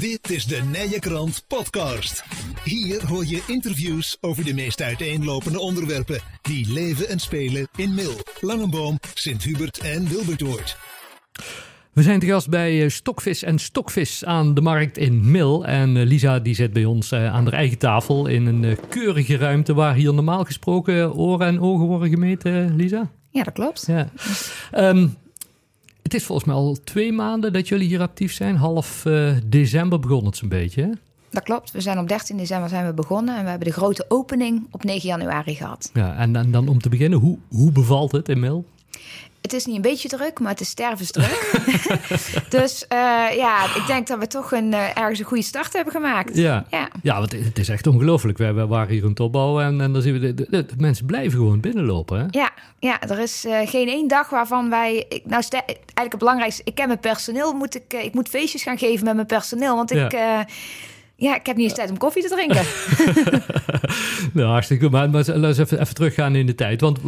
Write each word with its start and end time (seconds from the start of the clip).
Dit 0.00 0.30
is 0.30 0.44
de 0.44 0.62
Nije 0.72 0.98
Krant 0.98 1.44
Podcast. 1.48 2.24
Hier 2.64 3.06
hoor 3.06 3.24
je 3.26 3.42
interviews 3.46 4.16
over 4.20 4.44
de 4.44 4.54
meest 4.54 4.82
uiteenlopende 4.82 5.60
onderwerpen 5.60 6.20
die 6.42 6.72
leven 6.72 7.08
en 7.08 7.18
spelen 7.18 7.68
in 7.76 7.94
Mil, 7.94 8.12
Langenboom, 8.40 8.98
Sint-Hubert 9.14 9.78
en 9.78 10.08
Wilbertoort. 10.08 10.76
We 11.92 12.02
zijn 12.02 12.20
te 12.20 12.26
gast 12.26 12.48
bij 12.48 12.82
eh, 12.82 12.88
Stokvis 12.88 13.42
en 13.42 13.58
Stokvis 13.58 14.24
aan 14.24 14.54
de 14.54 14.60
markt 14.60 14.98
in 14.98 15.30
Mil. 15.30 15.66
En 15.66 15.96
eh, 15.96 16.06
Lisa 16.06 16.38
die 16.38 16.54
zit 16.54 16.72
bij 16.72 16.84
ons 16.84 17.12
eh, 17.12 17.34
aan 17.34 17.44
haar 17.44 17.52
eigen 17.52 17.78
tafel 17.78 18.26
in 18.26 18.46
een 18.46 18.78
keurige 18.88 19.36
ruimte 19.36 19.74
waar 19.74 19.94
hier 19.94 20.14
normaal 20.14 20.44
gesproken 20.44 21.14
oren 21.14 21.46
en 21.46 21.60
ogen 21.60 21.86
worden 21.86 22.08
gemeten, 22.08 22.76
Lisa. 22.76 23.10
Ja, 23.30 23.42
dat 23.42 23.54
klopt. 23.54 23.84
Ja. 23.86 24.08
Ehm, 24.70 25.08
het 26.06 26.14
is 26.14 26.24
volgens 26.24 26.46
mij 26.46 26.56
al 26.56 26.76
twee 26.84 27.12
maanden 27.12 27.52
dat 27.52 27.68
jullie 27.68 27.88
hier 27.88 28.00
actief 28.00 28.32
zijn. 28.32 28.56
Half 28.56 29.02
december 29.44 30.00
begon 30.00 30.24
het 30.24 30.36
zo'n 30.36 30.48
beetje. 30.48 30.82
Hè? 30.82 30.90
Dat 31.30 31.42
klopt. 31.42 31.70
We 31.70 31.80
zijn 31.80 31.98
op 31.98 32.08
13 32.08 32.36
december 32.36 32.68
zijn 32.68 32.86
we 32.86 32.92
begonnen 32.92 33.36
en 33.36 33.42
we 33.42 33.50
hebben 33.50 33.68
de 33.68 33.74
grote 33.74 34.04
opening 34.08 34.66
op 34.70 34.84
9 34.84 35.08
januari 35.08 35.54
gehad. 35.54 35.90
Ja, 35.94 36.16
en, 36.16 36.36
en 36.36 36.50
dan 36.50 36.68
om 36.68 36.80
te 36.80 36.88
beginnen, 36.88 37.18
hoe, 37.18 37.38
hoe 37.48 37.72
bevalt 37.72 38.12
het 38.12 38.28
in 38.28 38.40
Mil? 38.40 38.64
Het 39.46 39.54
is 39.54 39.66
niet 39.66 39.76
een 39.76 39.82
beetje 39.82 40.08
druk, 40.08 40.40
maar 40.40 40.50
het 40.50 40.60
is 40.60 40.68
stervensdruk. 40.68 41.60
dus 42.48 42.84
uh, 42.92 42.98
ja, 43.36 43.64
ik 43.76 43.86
denk 43.86 44.06
dat 44.06 44.18
we 44.18 44.26
toch 44.26 44.52
een, 44.52 44.72
uh, 44.72 44.96
ergens 44.96 45.18
een 45.18 45.24
goede 45.24 45.42
start 45.42 45.72
hebben 45.72 45.92
gemaakt. 45.92 46.36
Ja, 46.36 46.64
ja. 46.70 46.88
ja 47.02 47.18
want 47.18 47.32
het 47.32 47.58
is 47.58 47.68
echt 47.68 47.86
ongelooflijk. 47.86 48.38
We, 48.38 48.52
we 48.52 48.66
waren 48.66 48.92
hier 48.92 49.04
een 49.04 49.14
topbouw 49.14 49.60
en, 49.60 49.80
en 49.80 49.92
dan 49.92 50.02
zien 50.02 50.20
we... 50.20 50.34
De, 50.34 50.46
de, 50.50 50.66
mensen 50.78 51.06
blijven 51.06 51.38
gewoon 51.38 51.60
binnenlopen, 51.60 52.18
hè? 52.18 52.26
Ja, 52.30 52.50
ja 52.78 53.00
er 53.00 53.18
is 53.18 53.44
uh, 53.44 53.58
geen 53.64 53.88
één 53.88 54.08
dag 54.08 54.30
waarvan 54.30 54.70
wij... 54.70 55.06
Nou, 55.24 55.42
eigenlijk 55.50 56.10
het 56.10 56.18
belangrijkste... 56.18 56.62
Ik 56.64 56.74
ken 56.74 56.86
mijn 56.86 57.00
personeel, 57.00 57.52
moet 57.52 57.74
ik, 57.74 57.92
ik 57.92 58.14
moet 58.14 58.28
feestjes 58.28 58.62
gaan 58.62 58.78
geven 58.78 59.04
met 59.04 59.14
mijn 59.14 59.26
personeel. 59.26 59.76
Want 59.76 59.90
ik... 59.90 60.12
Ja 60.12 60.46
ja, 61.16 61.34
ik 61.34 61.46
heb 61.46 61.56
niet 61.56 61.64
eens 61.64 61.74
tijd 61.74 61.90
om 61.90 61.98
koffie 61.98 62.22
te 62.22 62.28
drinken. 62.28 62.64
nou, 64.40 64.48
hartstikke 64.48 64.84
goed. 64.84 64.92
Maar, 64.92 65.10
maar 65.10 65.24
laten 65.26 65.40
we 65.40 65.62
even, 65.62 65.80
even 65.80 65.94
teruggaan 65.94 66.34
in 66.34 66.46
de 66.46 66.54
tijd. 66.54 66.80
Want 66.80 66.98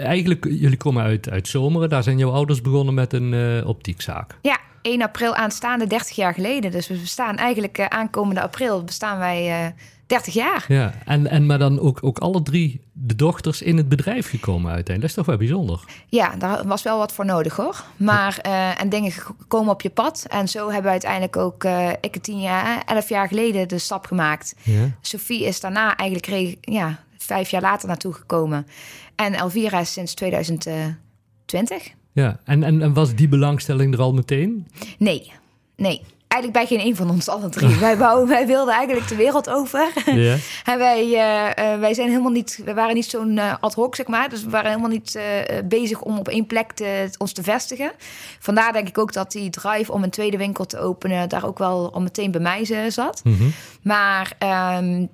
eigenlijk, 0.00 0.44
jullie 0.44 0.76
komen 0.76 1.02
uit, 1.02 1.30
uit 1.30 1.48
Zomeren. 1.48 1.88
Daar 1.88 2.02
zijn 2.02 2.18
jouw 2.18 2.30
ouders 2.30 2.60
begonnen 2.60 2.94
met 2.94 3.12
een 3.12 3.32
uh, 3.32 3.66
optiekzaak. 3.66 4.36
Ja, 4.42 4.58
1 4.82 5.02
april 5.02 5.34
aanstaande, 5.34 5.86
30 5.86 6.16
jaar 6.16 6.34
geleden. 6.34 6.70
Dus 6.70 6.88
we 6.88 6.94
bestaan 6.94 7.36
eigenlijk 7.36 7.78
uh, 7.78 7.86
aankomende 7.86 8.40
april 8.40 8.84
bestaan 8.84 9.18
wij 9.18 9.64
uh, 9.66 9.72
30 10.06 10.34
jaar. 10.34 10.64
Ja, 10.68 10.94
en, 11.04 11.26
en 11.26 11.46
maar 11.46 11.58
dan 11.58 11.80
ook, 11.80 11.98
ook 12.00 12.18
alle 12.18 12.42
drie 12.42 12.80
de 12.92 13.16
dochters 13.16 13.62
in 13.62 13.76
het 13.76 13.88
bedrijf 13.88 14.28
gekomen 14.30 14.72
uiteindelijk. 14.72 15.00
Dat 15.00 15.10
is 15.10 15.14
toch 15.14 15.26
wel 15.26 15.36
bijzonder? 15.36 15.84
Ja, 16.08 16.36
daar 16.36 16.66
was 16.66 16.82
wel 16.82 16.98
wat 16.98 17.12
voor 17.12 17.24
nodig 17.24 17.56
hoor. 17.56 17.84
Maar, 17.96 18.38
uh, 18.46 18.80
en 18.80 18.88
dingen 18.88 19.12
komen 19.48 19.72
op 19.72 19.82
je 19.82 19.90
pad. 19.90 20.26
En 20.28 20.48
zo 20.48 20.64
hebben 20.64 20.84
we 20.84 20.90
uiteindelijk 20.90 21.36
ook, 21.36 21.64
uh, 21.64 21.90
ik 22.00 22.16
tien 22.22 22.40
jaar, 22.40 22.82
elf 22.84 23.08
jaar 23.08 23.28
geleden 23.28 23.68
de 23.68 23.78
stap 23.78 24.06
gemaakt. 24.06 24.54
Ja. 24.62 24.90
Sophie 25.00 25.44
is 25.44 25.60
daarna 25.60 25.96
eigenlijk 25.96 26.58
ja, 26.60 27.04
vijf 27.18 27.50
jaar 27.50 27.62
later 27.62 27.88
naartoe 27.88 28.12
gekomen. 28.12 28.66
En 29.14 29.34
Elvira 29.34 29.80
is 29.80 29.92
sinds 29.92 30.14
2020. 30.14 31.92
Ja, 32.12 32.40
en, 32.44 32.62
en, 32.62 32.82
en 32.82 32.92
was 32.92 33.14
die 33.14 33.28
belangstelling 33.28 33.94
er 33.94 34.00
al 34.00 34.12
meteen? 34.12 34.66
Nee, 34.98 35.32
nee 35.76 36.02
eigenlijk 36.34 36.52
bij 36.52 36.78
geen 36.78 36.86
een 36.86 36.96
van 36.96 37.10
ons 37.10 37.28
alle 37.28 37.48
drie. 37.48 37.76
wij, 37.86 37.96
wou, 37.96 38.26
wij 38.26 38.46
wilden 38.46 38.74
eigenlijk 38.74 39.08
de 39.08 39.16
wereld 39.16 39.50
over. 39.50 39.92
Yeah. 40.04 40.38
en 40.64 40.78
wij, 40.78 41.04
uh, 41.06 41.78
wij 41.80 41.94
zijn 41.94 42.08
helemaal 42.08 42.30
niet, 42.30 42.60
we 42.64 42.74
waren 42.74 42.94
niet 42.94 43.10
zo'n 43.10 43.36
uh, 43.36 43.54
ad 43.60 43.74
hoc, 43.74 43.94
zeg 43.94 44.06
maar. 44.06 44.28
Dus 44.28 44.44
we 44.44 44.50
waren 44.50 44.70
helemaal 44.70 44.90
niet 44.90 45.18
bezig 45.64 46.00
om 46.00 46.18
op 46.18 46.28
één 46.28 46.46
plek 46.46 46.72
te, 46.72 47.10
ons 47.18 47.32
te 47.32 47.42
vestigen. 47.42 47.92
Vandaar 48.38 48.72
denk 48.72 48.88
ik 48.88 48.98
ook 48.98 49.12
dat 49.12 49.32
die 49.32 49.50
drive 49.50 49.92
om 49.92 50.02
een 50.02 50.10
tweede 50.10 50.36
winkel 50.36 50.66
te 50.66 50.78
openen, 50.78 51.28
daar 51.28 51.46
ook 51.46 51.58
wel 51.58 51.92
al 51.92 52.00
meteen 52.00 52.30
bij 52.30 52.40
mij 52.40 52.90
zat. 52.90 53.20
Mm 53.24 53.36
-hmm. 53.36 53.52
Maar 53.82 54.32
um, 54.78 55.08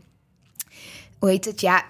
hoe 1.21 1.29
heet 1.29 1.45
het? 1.45 1.61
Ja, 1.61 1.83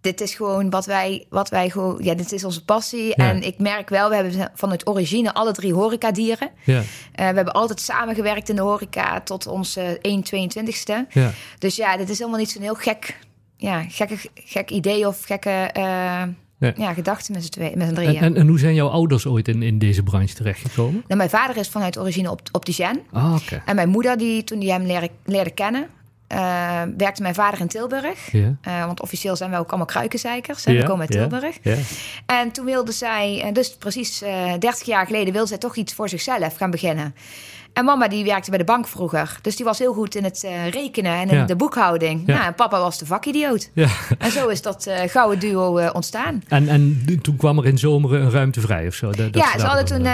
dit 0.00 0.20
is 0.20 0.34
gewoon 0.34 0.70
wat 0.70 0.86
wij, 0.86 1.26
wat 1.28 1.48
wij 1.48 1.70
gewoon, 1.70 1.98
ja, 2.02 2.14
dit 2.14 2.32
is 2.32 2.44
onze 2.44 2.64
passie. 2.64 3.14
En 3.14 3.42
ik 3.42 3.58
merk 3.58 3.88
wel, 3.88 4.08
we 4.08 4.14
hebben 4.14 4.50
vanuit 4.54 4.86
origine 4.86 5.34
alle 5.34 5.52
drie 5.52 5.74
horecadieren. 5.74 6.50
Ja. 6.64 6.78
Uh, 6.78 6.82
we 7.14 7.22
hebben 7.22 7.52
altijd 7.52 7.80
samengewerkt 7.80 8.48
in 8.48 8.56
de 8.56 8.62
horeca 8.62 9.20
tot 9.20 9.46
onze 9.46 10.00
1,22ste. 10.08 10.94
Ja. 11.08 11.30
Dus 11.58 11.76
ja, 11.76 11.96
dit 11.96 12.08
is 12.08 12.18
helemaal 12.18 12.38
niet 12.38 12.50
zo'n 12.50 12.62
heel 12.62 12.74
gek, 12.74 13.18
ja, 13.56 13.84
gekke, 13.88 14.16
gek 14.34 14.70
idee 14.70 15.06
of 15.06 15.24
gekke 15.24 15.70
uh, 15.76 15.82
ja. 16.60 16.72
ja. 16.76 16.94
gedachten 16.94 17.34
met 17.34 17.44
z'n 17.44 17.50
twee, 17.50 17.76
met 17.76 17.88
z'n 17.88 17.94
drieën. 17.94 18.16
En, 18.16 18.36
en, 18.36 18.46
hoe 18.46 18.58
zijn 18.58 18.74
jouw 18.74 18.88
ouders 18.88 19.26
ooit 19.26 19.48
in, 19.48 19.62
in 19.62 19.78
deze 19.78 20.02
branche 20.02 20.34
terechtgekomen? 20.34 21.02
Nou, 21.06 21.16
mijn 21.16 21.30
vader 21.30 21.56
is 21.56 21.68
vanuit 21.68 21.98
origine 21.98 22.30
op, 22.30 22.40
opticien. 22.52 23.00
Ah, 23.12 23.34
okay. 23.34 23.62
En 23.64 23.74
mijn 23.74 23.88
moeder, 23.88 24.18
die 24.18 24.44
toen 24.44 24.58
die 24.58 24.72
hem 24.72 24.86
leerde, 24.86 25.10
leerde 25.24 25.50
kennen, 25.50 25.86
uh, 26.32 26.82
werkte 26.96 27.22
mijn 27.22 27.34
vader 27.34 27.60
in 27.60 27.68
Tilburg. 27.68 28.32
Yeah. 28.32 28.50
Uh, 28.68 28.86
want 28.86 29.00
officieel 29.00 29.36
zijn 29.36 29.50
wij 29.50 29.58
ook 29.58 29.68
allemaal 29.68 29.86
kruikenzeikers. 29.86 30.64
Yeah, 30.64 30.80
we 30.80 30.86
komen 30.86 31.00
uit 31.00 31.10
Tilburg. 31.10 31.58
Yeah, 31.62 31.78
en 32.26 32.50
toen 32.50 32.64
wilde 32.64 32.92
zij, 32.92 33.44
uh, 33.46 33.52
dus 33.52 33.76
precies 33.76 34.18
30 34.18 34.82
jaar 34.82 35.06
geleden, 35.06 35.32
wilde 35.32 35.48
zij 35.48 35.58
toch 35.58 35.76
iets 35.76 35.94
voor 35.94 36.08
zichzelf 36.08 36.56
gaan 36.56 36.70
beginnen. 36.70 37.14
En 37.80 37.86
mama 37.86 38.08
die 38.08 38.24
werkte 38.24 38.50
bij 38.50 38.58
de 38.58 38.64
bank 38.64 38.88
vroeger. 38.88 39.38
Dus 39.42 39.56
die 39.56 39.64
was 39.64 39.78
heel 39.78 39.92
goed 39.92 40.14
in 40.14 40.24
het 40.24 40.42
uh, 40.44 40.68
rekenen 40.68 41.12
en 41.12 41.28
in 41.28 41.36
ja. 41.36 41.44
de 41.44 41.56
boekhouding. 41.56 42.22
Ja. 42.26 42.34
Nou, 42.34 42.46
en 42.46 42.54
papa 42.54 42.80
was 42.80 42.98
de 42.98 43.06
vakidioot. 43.06 43.70
Ja. 43.74 43.88
En 44.18 44.30
zo 44.30 44.48
is 44.48 44.62
dat 44.62 44.86
uh, 44.88 44.94
gouden 45.06 45.38
duo 45.38 45.78
uh, 45.78 45.90
ontstaan. 45.92 46.42
En, 46.48 46.68
en 46.68 47.04
toen 47.22 47.36
kwam 47.36 47.58
er 47.58 47.66
in 47.66 47.78
zomer 47.78 48.14
een 48.14 48.30
ruimte 48.30 48.60
vrij 48.60 48.86
of 48.86 48.94
zo? 48.94 49.10
Dat, 49.10 49.34
ja, 49.34 49.58
ze 49.58 49.66
hadden 49.66 49.84
toen 49.84 50.06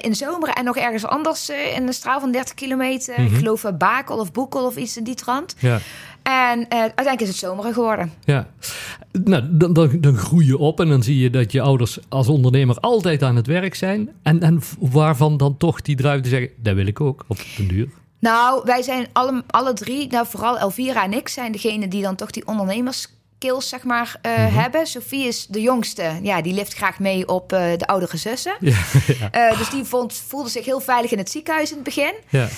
in 0.00 0.14
zomer 0.14 0.48
en 0.48 0.64
nog 0.64 0.76
ergens 0.76 1.06
anders 1.06 1.48
in 1.48 1.86
een 1.86 1.92
straal 1.92 2.20
van 2.20 2.32
30 2.32 2.54
kilometer. 2.54 3.14
Mm 3.16 3.24
-hmm. 3.24 3.34
Ik 3.34 3.38
geloof 3.38 3.64
Bakel 3.78 4.18
of 4.18 4.32
Boekel 4.32 4.66
of 4.66 4.76
iets 4.76 4.96
in 4.96 5.04
die 5.04 5.14
trant. 5.14 5.54
Ja. 5.58 5.78
En 6.22 6.58
uh, 6.58 6.66
uiteindelijk 6.68 7.20
is 7.20 7.28
het 7.28 7.36
zomer 7.36 7.72
geworden. 7.72 8.12
Ja, 8.24 8.46
nou, 9.12 9.44
dan, 9.50 9.72
dan, 9.72 10.00
dan 10.00 10.16
groei 10.16 10.46
je 10.46 10.58
op 10.58 10.80
en 10.80 10.88
dan 10.88 11.02
zie 11.02 11.18
je 11.18 11.30
dat 11.30 11.52
je 11.52 11.60
ouders 11.60 11.98
als 12.08 12.28
ondernemer 12.28 12.76
altijd 12.78 13.22
aan 13.22 13.36
het 13.36 13.46
werk 13.46 13.74
zijn. 13.74 14.10
En, 14.22 14.40
en 14.40 14.60
waarvan 14.78 15.36
dan 15.36 15.56
toch 15.56 15.82
die 15.82 15.96
druiven 15.96 16.30
zeggen, 16.30 16.50
dat 16.56 16.74
wil 16.74 16.86
ik 16.86 17.00
ook 17.00 17.24
op 17.26 17.38
den 17.56 17.68
duur. 17.68 17.88
Nou, 18.18 18.62
wij 18.64 18.82
zijn 18.82 19.06
alle, 19.12 19.44
alle 19.46 19.72
drie, 19.72 20.08
nou 20.08 20.26
vooral 20.26 20.58
Elvira 20.58 21.04
en 21.04 21.12
ik, 21.12 21.28
zijn 21.28 21.52
degene 21.52 21.88
die 21.88 22.02
dan 22.02 22.16
toch 22.16 22.30
die 22.30 22.46
ondernemers 22.46 23.08
kills, 23.40 23.68
zeg 23.68 23.82
maar, 23.84 24.16
uh, 24.26 24.36
mm 24.36 24.44
-hmm. 24.44 24.54
hebben. 24.54 24.86
Sophie 24.86 25.26
is 25.26 25.46
de 25.46 25.60
jongste. 25.60 26.18
Ja, 26.22 26.42
die 26.42 26.54
lift 26.54 26.74
graag 26.74 26.98
mee 26.98 27.28
op 27.28 27.52
uh, 27.52 27.58
de 27.76 27.86
oudere 27.86 28.16
zussen. 28.16 28.54
Ja, 28.60 28.78
ja. 29.32 29.50
Uh, 29.52 29.58
dus 29.58 29.70
die 29.70 29.84
vond, 29.84 30.14
voelde 30.14 30.48
zich 30.48 30.64
heel 30.64 30.80
veilig 30.80 31.10
in 31.10 31.18
het 31.18 31.30
ziekenhuis 31.30 31.68
in 31.70 31.74
het 31.74 31.84
begin. 31.84 32.12
Ja. 32.28 32.48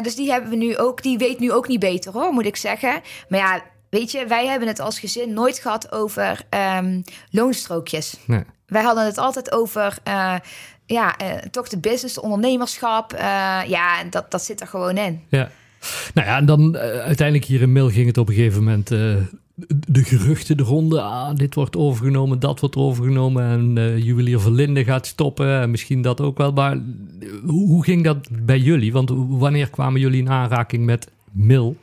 dus 0.00 0.14
die 0.14 0.30
hebben 0.30 0.50
we 0.50 0.56
nu 0.56 0.76
ook. 0.76 1.02
Die 1.02 1.18
weet 1.18 1.38
nu 1.38 1.52
ook 1.52 1.68
niet 1.68 1.80
beter, 1.80 2.12
hoor, 2.12 2.32
moet 2.32 2.46
ik 2.46 2.56
zeggen. 2.56 3.00
Maar 3.28 3.38
ja, 3.38 3.62
weet 3.90 4.10
je, 4.10 4.26
wij 4.26 4.46
hebben 4.46 4.68
het 4.68 4.80
als 4.80 4.98
gezin 4.98 5.32
nooit 5.32 5.58
gehad 5.58 5.92
over 5.92 6.40
um, 6.78 7.04
loonstrookjes. 7.30 8.16
Nee. 8.26 8.44
Wij 8.66 8.82
hadden 8.82 9.04
het 9.04 9.18
altijd 9.18 9.52
over 9.52 9.98
ja, 10.86 11.16
toch 11.50 11.68
de 11.68 11.78
business, 11.78 12.14
de 12.14 12.22
ondernemerschap. 12.22 13.14
ja, 13.66 14.04
dat, 14.10 14.30
dat 14.30 14.44
zit 14.44 14.60
er 14.60 14.66
gewoon 14.66 14.96
in. 14.96 15.22
Ja. 15.28 15.50
Nou 16.14 16.26
ja, 16.26 16.36
en 16.36 16.46
dan 16.46 16.76
uiteindelijk 16.78 17.44
hier 17.44 17.60
in 17.60 17.72
Mil 17.72 17.90
ging 17.90 18.06
het 18.06 18.18
op 18.18 18.28
een 18.28 18.34
gegeven 18.34 18.64
moment 18.64 18.90
de 19.88 20.04
geruchten 20.04 20.56
de 20.56 20.62
ronde. 20.62 21.00
Ah, 21.00 21.34
dit 21.34 21.54
wordt 21.54 21.76
overgenomen, 21.76 22.38
dat 22.38 22.60
wordt 22.60 22.76
overgenomen. 22.76 23.44
En 23.44 23.76
uh, 23.76 24.04
juwelier 24.04 24.40
Verlinde 24.40 24.84
gaat 24.84 25.06
stoppen. 25.06 25.60
En 25.60 25.70
misschien 25.70 26.02
dat 26.02 26.20
ook 26.20 26.38
wel. 26.38 26.52
Maar 26.52 26.78
hoe, 27.46 27.68
hoe, 27.68 27.84
ging 27.84 28.04
dat 28.04 28.28
bij 28.30 28.58
jullie? 28.58 28.92
Want 28.92 29.12
wanneer 29.28 29.70
kwamen 29.70 30.00
jullie 30.00 30.20
in 30.20 30.30
aanraking 30.30 30.84
met 30.84 31.08
Mil? 31.30 31.76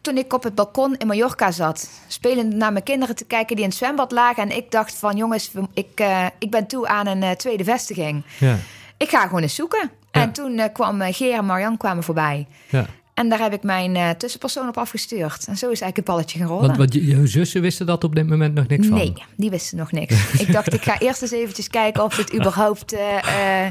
Toen 0.00 0.16
ik 0.16 0.32
op 0.32 0.42
het 0.42 0.54
balkon 0.54 0.96
in 0.96 1.06
Mallorca 1.06 1.50
zat, 1.50 1.90
spelend 2.08 2.54
naar 2.54 2.72
mijn 2.72 2.84
kinderen 2.84 3.16
te 3.16 3.24
kijken 3.24 3.56
die 3.56 3.64
in 3.64 3.70
het 3.70 3.78
zwembad 3.78 4.12
lagen. 4.12 4.42
En 4.42 4.56
ik 4.56 4.70
dacht 4.70 4.94
van 4.94 5.16
jongens, 5.16 5.50
ik, 5.74 6.00
uh, 6.00 6.26
ik 6.38 6.50
ben 6.50 6.66
toe 6.66 6.88
aan 6.88 7.06
een 7.06 7.22
uh, 7.22 7.30
tweede 7.30 7.64
vestiging. 7.64 8.24
Ja. 8.38 8.56
Ik 8.96 9.08
ga 9.08 9.26
gewoon 9.26 9.42
eens 9.42 9.54
zoeken. 9.54 9.90
Ja. 10.12 10.20
En 10.20 10.32
toen 10.32 10.60
kwam 10.72 11.00
Geer 11.00 11.34
en 11.34 11.44
Marjan 11.44 11.76
kwamen 11.76 12.02
voorbij. 12.02 12.46
Ja. 12.68 12.86
En 13.22 13.28
daar 13.28 13.40
heb 13.40 13.52
ik 13.52 13.62
mijn 13.62 13.94
uh, 13.94 14.10
tussenpersoon 14.10 14.68
op 14.68 14.76
afgestuurd. 14.76 15.46
En 15.46 15.56
zo 15.56 15.70
is 15.70 15.80
eigenlijk 15.80 15.96
het 15.96 16.04
balletje 16.04 16.38
gaan 16.38 16.46
rollen. 16.46 16.66
Want, 16.66 16.76
want 16.76 16.94
je, 16.94 17.06
je, 17.06 17.26
zussen 17.26 17.60
wisten 17.60 17.86
dat 17.86 18.04
op 18.04 18.14
dit 18.14 18.28
moment 18.28 18.54
nog 18.54 18.66
niks 18.66 18.86
van? 18.86 18.96
Nee, 18.96 19.12
die 19.36 19.50
wisten 19.50 19.78
nog 19.78 19.92
niks. 19.92 20.32
ik 20.46 20.52
dacht, 20.52 20.72
ik 20.72 20.82
ga 20.82 20.98
eerst 20.98 21.22
eens 21.22 21.30
eventjes 21.30 21.68
kijken 21.68 22.04
of 22.04 22.14
dit 22.14 22.34
überhaupt 22.38 22.94
uh, 22.94 23.00
uh, 23.00 23.70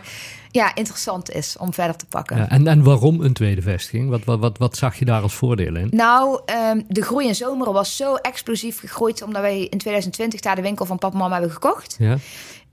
ja, 0.51 0.75
interessant 0.75 1.31
is 1.31 1.57
om 1.57 1.73
verder 1.73 1.95
te 1.95 2.05
pakken. 2.05 2.37
Ja, 2.37 2.49
en, 2.49 2.67
en 2.67 2.83
waarom 2.83 3.21
een 3.21 3.33
tweede 3.33 3.61
vestiging? 3.61 4.09
Wat, 4.09 4.23
wat, 4.23 4.39
wat, 4.39 4.57
wat 4.57 4.77
zag 4.77 4.95
je 4.95 5.05
daar 5.05 5.21
als 5.21 5.33
voordeel 5.33 5.75
in? 5.75 5.87
Nou, 5.91 6.39
um, 6.71 6.83
de 6.87 7.01
groei 7.01 7.27
in 7.27 7.35
zomeren 7.35 7.73
was 7.73 7.95
zo 7.95 8.15
explosief 8.15 8.79
gegroeid... 8.79 9.23
omdat 9.23 9.41
wij 9.41 9.59
in 9.61 9.77
2020 9.77 10.39
daar 10.39 10.55
de 10.55 10.61
winkel 10.61 10.85
van 10.85 10.97
papa 10.97 11.13
en 11.13 11.19
mama 11.19 11.33
hebben 11.33 11.51
gekocht. 11.51 11.95
Ja. 11.99 12.17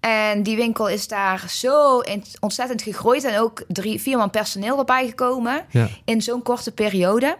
En 0.08 0.42
die 0.42 0.56
winkel 0.56 0.88
is 0.88 1.08
daar 1.08 1.44
zo 1.48 2.02
ontzettend 2.40 2.82
gegroeid. 2.82 3.24
En 3.24 3.40
ook 3.40 3.64
drie, 3.68 4.00
vier 4.00 4.16
man 4.16 4.30
personeel 4.30 4.78
erbij 4.78 5.06
gekomen 5.08 5.64
ja. 5.70 5.88
in 6.04 6.22
zo'n 6.22 6.42
korte 6.42 6.72
periode. 6.72 7.36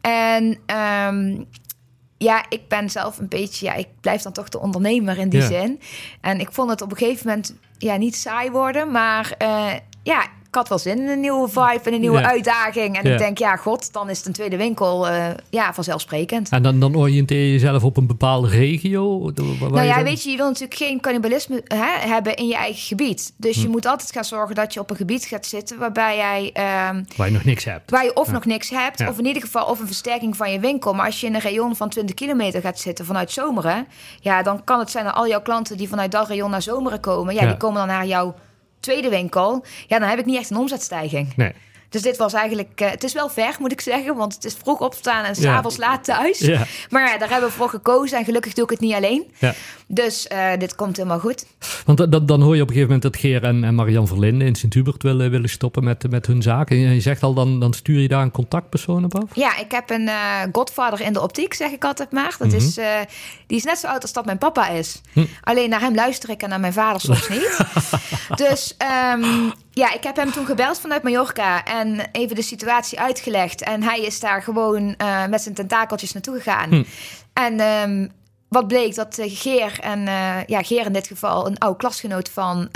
En 0.00 0.58
um, 1.06 1.46
ja, 2.18 2.44
ik 2.48 2.68
ben 2.68 2.90
zelf 2.90 3.18
een 3.18 3.28
beetje, 3.28 3.66
ja, 3.66 3.74
ik 3.74 3.88
blijf 4.00 4.22
dan 4.22 4.32
toch 4.32 4.48
de 4.48 4.60
ondernemer 4.60 5.18
in 5.18 5.28
die 5.28 5.40
ja. 5.40 5.46
zin. 5.46 5.80
En 6.20 6.40
ik 6.40 6.52
vond 6.52 6.70
het 6.70 6.82
op 6.82 6.90
een 6.90 6.96
gegeven 6.96 7.26
moment 7.26 7.54
ja, 7.78 7.96
niet 7.96 8.16
saai 8.16 8.50
worden, 8.50 8.90
maar 8.90 9.34
uh, 9.42 9.72
ja, 10.02 10.26
ik 10.48 10.54
had 10.54 10.68
wel 10.68 10.78
zin 10.78 10.98
in 10.98 11.08
een 11.08 11.20
nieuwe 11.20 11.48
vibe 11.48 11.80
en 11.84 11.92
een 11.92 12.00
nieuwe 12.00 12.26
uitdaging. 12.26 12.96
En 12.96 13.12
ik 13.12 13.18
denk, 13.18 13.38
ja, 13.38 13.56
god, 13.56 13.92
dan 13.92 14.10
is 14.10 14.18
het 14.18 14.26
een 14.26 14.32
tweede 14.32 14.56
winkel. 14.56 15.08
Uh, 15.08 15.26
ja, 15.50 15.74
vanzelfsprekend. 15.74 16.48
En 16.48 16.62
dan, 16.62 16.80
dan 16.80 16.96
oriënteer 16.96 17.40
je 17.40 17.52
jezelf 17.52 17.84
op 17.84 17.96
een 17.96 18.06
bepaalde 18.06 18.48
regio? 18.48 19.32
nou 19.58 19.82
ja, 19.82 20.02
weet 20.02 20.22
je, 20.22 20.30
je 20.30 20.36
wil 20.36 20.46
natuurlijk 20.46 20.74
geen 20.74 21.00
cannibalisme 21.00 21.62
hè, 21.64 22.08
hebben 22.08 22.36
in 22.36 22.46
je 22.46 22.54
eigen 22.54 22.82
gebied. 22.82 23.32
Dus 23.36 23.56
je 23.56 23.64
hm. 23.64 23.70
moet 23.70 23.86
altijd 23.86 24.12
gaan 24.12 24.24
zorgen 24.24 24.54
dat 24.54 24.74
je 24.74 24.80
op 24.80 24.90
een 24.90 24.96
gebied 24.96 25.24
gaat 25.24 25.46
zitten 25.46 25.78
waarbij 25.78 26.16
jij... 26.16 26.50
Ehm, 26.52 27.02
waar 27.16 27.26
je 27.26 27.32
nog 27.32 27.44
niks 27.44 27.64
hebt. 27.64 27.90
Waar 27.90 28.04
je 28.04 28.16
of 28.16 28.30
nog 28.30 28.44
niks 28.44 28.70
hebt, 28.70 29.08
of 29.08 29.18
in 29.18 29.26
ieder 29.26 29.42
geval 29.42 29.64
of 29.64 29.80
een 29.80 29.86
versterking 29.86 30.36
van 30.36 30.52
je 30.52 30.60
winkel. 30.60 30.92
Maar 30.92 31.06
als 31.06 31.20
je 31.20 31.26
in 31.26 31.34
een 31.34 31.40
rayon 31.40 31.76
van 31.76 31.88
20 31.88 32.14
kilometer 32.14 32.60
gaat 32.60 32.78
zitten 32.78 33.04
vanuit 33.04 33.30
Zomeren... 33.30 33.86
ja, 34.20 34.42
dan 34.42 34.64
kan 34.64 34.78
het 34.78 34.90
zijn 34.90 35.04
dat 35.04 35.14
al 35.14 35.28
jouw 35.28 35.42
klanten 35.42 35.76
die 35.76 35.88
vanuit 35.88 36.12
dat 36.12 36.28
rayon 36.28 36.50
naar 36.50 36.62
Zomeren 36.62 37.00
komen... 37.00 37.34
ja, 37.34 37.46
die 37.46 37.56
komen 37.56 37.78
dan 37.78 37.86
naar 37.86 38.06
jouw 38.06 38.34
tweede 38.80 39.08
winkel, 39.08 39.64
ja, 39.86 39.98
dan 39.98 40.08
heb 40.08 40.18
ik 40.18 40.24
niet 40.24 40.38
echt 40.38 40.50
een 40.50 40.56
omzetstijging. 40.56 41.32
Nee. 41.36 41.52
Dus 41.88 42.02
dit 42.02 42.16
was 42.16 42.32
eigenlijk, 42.32 42.80
uh, 42.80 42.90
het 42.90 43.04
is 43.04 43.12
wel 43.12 43.28
ver, 43.28 43.56
moet 43.58 43.72
ik 43.72 43.80
zeggen, 43.80 44.16
want 44.16 44.34
het 44.34 44.44
is 44.44 44.56
vroeg 44.62 44.80
opstaan 44.80 45.24
en 45.24 45.34
s'avonds 45.34 45.76
ja. 45.76 45.86
laat 45.86 46.04
thuis. 46.04 46.38
Ja. 46.38 46.66
Maar 46.90 47.12
ja, 47.12 47.18
daar 47.18 47.30
hebben 47.30 47.48
we 47.48 47.54
voor 47.54 47.68
gekozen 47.68 48.18
en 48.18 48.24
gelukkig 48.24 48.52
doe 48.52 48.64
ik 48.64 48.70
het 48.70 48.80
niet 48.80 48.94
alleen. 48.94 49.30
Ja. 49.38 49.54
Dus 49.86 50.28
uh, 50.32 50.50
dit 50.58 50.74
komt 50.74 50.96
helemaal 50.96 51.18
goed. 51.18 51.46
Want 51.84 52.12
dan, 52.12 52.26
dan 52.26 52.42
hoor 52.42 52.56
je 52.56 52.62
op 52.62 52.68
een 52.68 52.74
gegeven 52.74 52.94
moment 52.94 53.02
dat 53.02 53.16
Geer 53.16 53.44
en, 53.44 53.64
en 53.64 53.74
Marian 53.74 54.06
Verlinde 54.06 54.44
in 54.44 54.54
Sint-Hubert 54.54 55.02
willen, 55.02 55.30
willen 55.30 55.48
stoppen 55.48 55.84
met, 55.84 56.10
met 56.10 56.26
hun 56.26 56.42
zaken. 56.42 56.76
En 56.76 56.94
je 56.94 57.00
zegt 57.00 57.22
al, 57.22 57.34
dan, 57.34 57.60
dan 57.60 57.72
stuur 57.72 58.00
je 58.00 58.08
daar 58.08 58.22
een 58.22 58.30
contactpersoon 58.30 59.04
op 59.04 59.16
af? 59.16 59.30
Ja, 59.34 59.58
ik 59.58 59.70
heb 59.70 59.90
een 59.90 60.06
uh, 60.06 60.42
godvader 60.52 61.00
in 61.00 61.12
de 61.12 61.22
optiek, 61.22 61.54
zeg 61.54 61.70
ik 61.70 61.84
altijd 61.84 62.12
maar. 62.12 62.36
Dat 62.38 62.52
is, 62.52 62.76
mhm. 62.76 63.04
die 63.46 63.56
is 63.56 63.64
net 63.64 63.78
zo 63.78 63.86
oud 63.86 64.02
als 64.02 64.12
dat 64.12 64.24
mijn 64.24 64.38
papa 64.38 64.68
is. 64.68 65.00
Hm. 65.12 65.24
Alleen 65.42 65.70
naar 65.70 65.80
hem 65.80 65.94
luister 65.94 66.30
ik 66.30 66.42
en 66.42 66.48
naar 66.48 66.60
mijn 66.60 66.72
vader 66.72 67.00
soms 67.00 67.28
niet. 67.28 67.58
dus 68.46 68.76
um, 69.14 69.52
ja, 69.78 69.92
ik 69.92 70.02
heb 70.02 70.16
hem 70.16 70.32
toen 70.32 70.46
gebeld 70.46 70.80
vanuit 70.80 71.02
Mallorca 71.02 71.64
en 71.64 72.00
even 72.12 72.36
de 72.36 72.42
situatie 72.42 73.00
uitgelegd. 73.00 73.62
En 73.62 73.82
hij 73.82 74.00
is 74.00 74.20
daar 74.20 74.42
gewoon 74.42 74.94
uh, 75.02 75.26
met 75.26 75.42
zijn 75.42 75.54
tentakeltjes 75.54 76.12
naartoe 76.12 76.36
gegaan. 76.36 76.70
Hm. 76.70 76.84
En 77.32 77.60
um, 77.60 78.12
wat 78.48 78.68
bleek 78.68 78.94
dat 78.94 79.18
uh, 79.18 79.26
Geer 79.28 79.78
en 79.80 79.98
uh, 79.98 80.44
ja, 80.46 80.62
Geer 80.62 80.86
in 80.86 80.92
dit 80.92 81.06
geval 81.06 81.46
een 81.46 81.58
oude 81.58 81.78
klasgenoot 81.78 82.30
van 82.30 82.68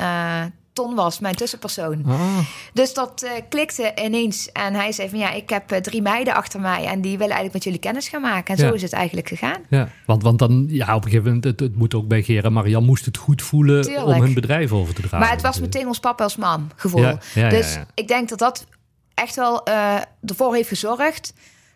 Ton 0.73 0.95
was, 0.95 1.19
mijn 1.19 1.35
tussenpersoon. 1.35 2.05
Ah. 2.07 2.39
Dus 2.73 2.95
dat 2.95 3.23
uh, 3.25 3.31
klikte 3.49 3.93
ineens. 4.05 4.53
En 4.53 4.75
hij 4.75 4.93
zei 4.93 5.09
van 5.09 5.19
ja, 5.19 5.31
ik 5.33 5.51
heb 5.51 5.73
uh, 5.73 5.79
drie 5.79 6.03
meiden 6.03 6.35
achter 6.35 6.61
mij 6.61 6.85
en 6.85 7.01
die 7.01 7.19
willen 7.19 7.35
eigenlijk 7.35 7.53
met 7.53 7.65
jullie 7.65 7.79
kennis 7.79 8.09
gaan 8.09 8.21
maken. 8.21 8.55
En 8.55 8.61
zo 8.61 8.73
is 8.73 8.83
het 8.83 8.93
eigenlijk 8.93 9.29
gegaan. 9.29 9.61
Ja, 9.69 9.89
want, 10.07 10.23
want 10.23 10.39
dan, 10.39 10.67
ja, 10.69 10.95
op 10.95 11.05
een 11.05 11.11
gegeven 11.11 11.25
moment, 11.25 11.45
het, 11.45 11.61
het 11.61 11.77
moet 11.77 11.95
ook 11.95 12.09
bij 12.09 12.23
Gera. 12.23 12.49
Marian 12.49 12.85
moest 12.85 13.05
het 13.05 13.17
goed 13.17 13.43
voelen 13.43 14.05
om 14.05 14.23
hun 14.23 14.35
bedrijf 14.35 14.73
over 14.73 14.95
te 14.95 15.01
dragen. 15.01 15.19
Maar 15.19 15.31
het 15.31 15.43
was 15.43 15.61
meteen 15.61 15.87
ons 15.87 15.99
papa 15.99 16.25
als 16.25 16.37
mam 16.37 16.69
gevoel. 16.77 17.19
Ja, 17.35 17.49
dus 17.49 17.79
ik 17.95 18.09
denk 18.09 18.29
dat 18.29 18.39
dat 18.39 18.67
echt 19.15 19.37
wel 19.37 19.69
uh, 19.69 19.95
ervoor 20.25 20.55
heeft 20.55 20.69
gezorgd 20.69 21.35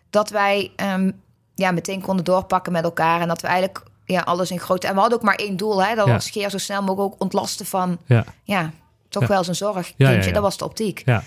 dat 0.09 0.29
wij 0.29 0.71
um, 0.93 1.21
ja, 1.55 1.71
meteen 1.71 2.01
konden 2.01 2.25
doorpakken 2.25 2.71
met 2.71 2.83
elkaar. 2.83 3.21
En 3.21 3.27
dat 3.27 3.41
we 3.41 3.47
eigenlijk 3.47 3.83
ja, 4.05 4.21
alles 4.21 4.51
in 4.51 4.59
grote... 4.59 4.87
En 4.87 4.93
we 4.93 4.99
hadden 4.99 5.17
ook 5.17 5.23
maar 5.23 5.35
één 5.35 5.57
doel, 5.57 5.83
hè. 5.83 5.95
Dat 5.95 6.07
was 6.07 6.29
Geer 6.29 6.49
zo 6.49 6.57
snel 6.57 6.81
mogelijk 6.81 7.13
ook 7.13 7.21
ontlasten 7.21 7.65
van... 7.65 7.97
ja, 8.05 8.25
ja 8.43 8.71
toch 9.09 9.27
wel 9.27 9.43
zijn 9.43 9.55
zorg. 9.55 9.93
Ja, 9.95 10.09
ja, 10.09 10.31
Dat 10.31 10.41
was 10.41 10.57
de 10.57 10.65
optiek. 10.65 11.01
Ja. 11.05 11.23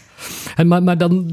En 0.57 0.69
maar, 0.69 0.83
maar 0.83 0.99
dan 0.99 1.27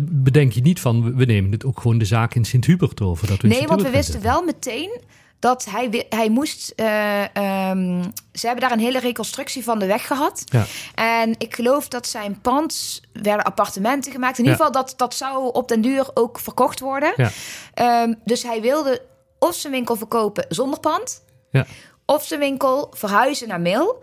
bedenk 0.00 0.52
je 0.52 0.60
niet 0.60 0.80
van, 0.80 1.14
we 1.16 1.24
nemen 1.24 1.50
het 1.50 1.64
ook 1.64 1.80
gewoon 1.80 1.98
de 1.98 2.04
zaak 2.04 2.34
in 2.34 2.44
Sint-Hubert 2.44 3.00
over. 3.00 3.26
Dat 3.26 3.40
we 3.40 3.48
nee, 3.48 3.66
want 3.66 3.82
we 3.82 3.90
wisten 3.90 4.22
wel 4.22 4.42
meteen 4.42 5.00
dat 5.44 5.64
hij, 5.70 6.06
hij 6.08 6.30
moest. 6.30 6.72
Uh, 6.76 7.20
um, 7.70 8.02
ze 8.32 8.46
hebben 8.46 8.60
daar 8.60 8.72
een 8.72 8.84
hele 8.84 8.98
reconstructie 8.98 9.64
van 9.64 9.78
de 9.78 9.86
weg 9.86 10.06
gehad. 10.06 10.42
Ja. 10.44 10.64
En 10.94 11.34
ik 11.38 11.54
geloof 11.54 11.88
dat 11.88 12.06
zijn 12.06 12.40
pand 12.40 13.00
werden 13.12 13.44
appartementen 13.44 14.12
gemaakt. 14.12 14.38
In 14.38 14.44
ieder 14.44 14.56
geval, 14.56 14.72
dat, 14.72 14.94
dat 14.96 15.14
zou 15.14 15.52
op 15.52 15.68
den 15.68 15.80
duur 15.80 16.10
ook 16.14 16.38
verkocht 16.38 16.80
worden. 16.80 17.12
Ja. 17.16 18.02
Um, 18.02 18.14
dus 18.24 18.42
hij 18.42 18.60
wilde 18.60 19.02
of 19.38 19.54
zijn 19.54 19.72
winkel 19.72 19.96
verkopen 19.96 20.46
zonder 20.48 20.80
pand, 20.80 21.24
ja. 21.50 21.66
of 22.04 22.24
zijn 22.24 22.40
winkel 22.40 22.90
verhuizen 22.94 23.48
naar 23.48 23.60
Mil. 23.60 24.02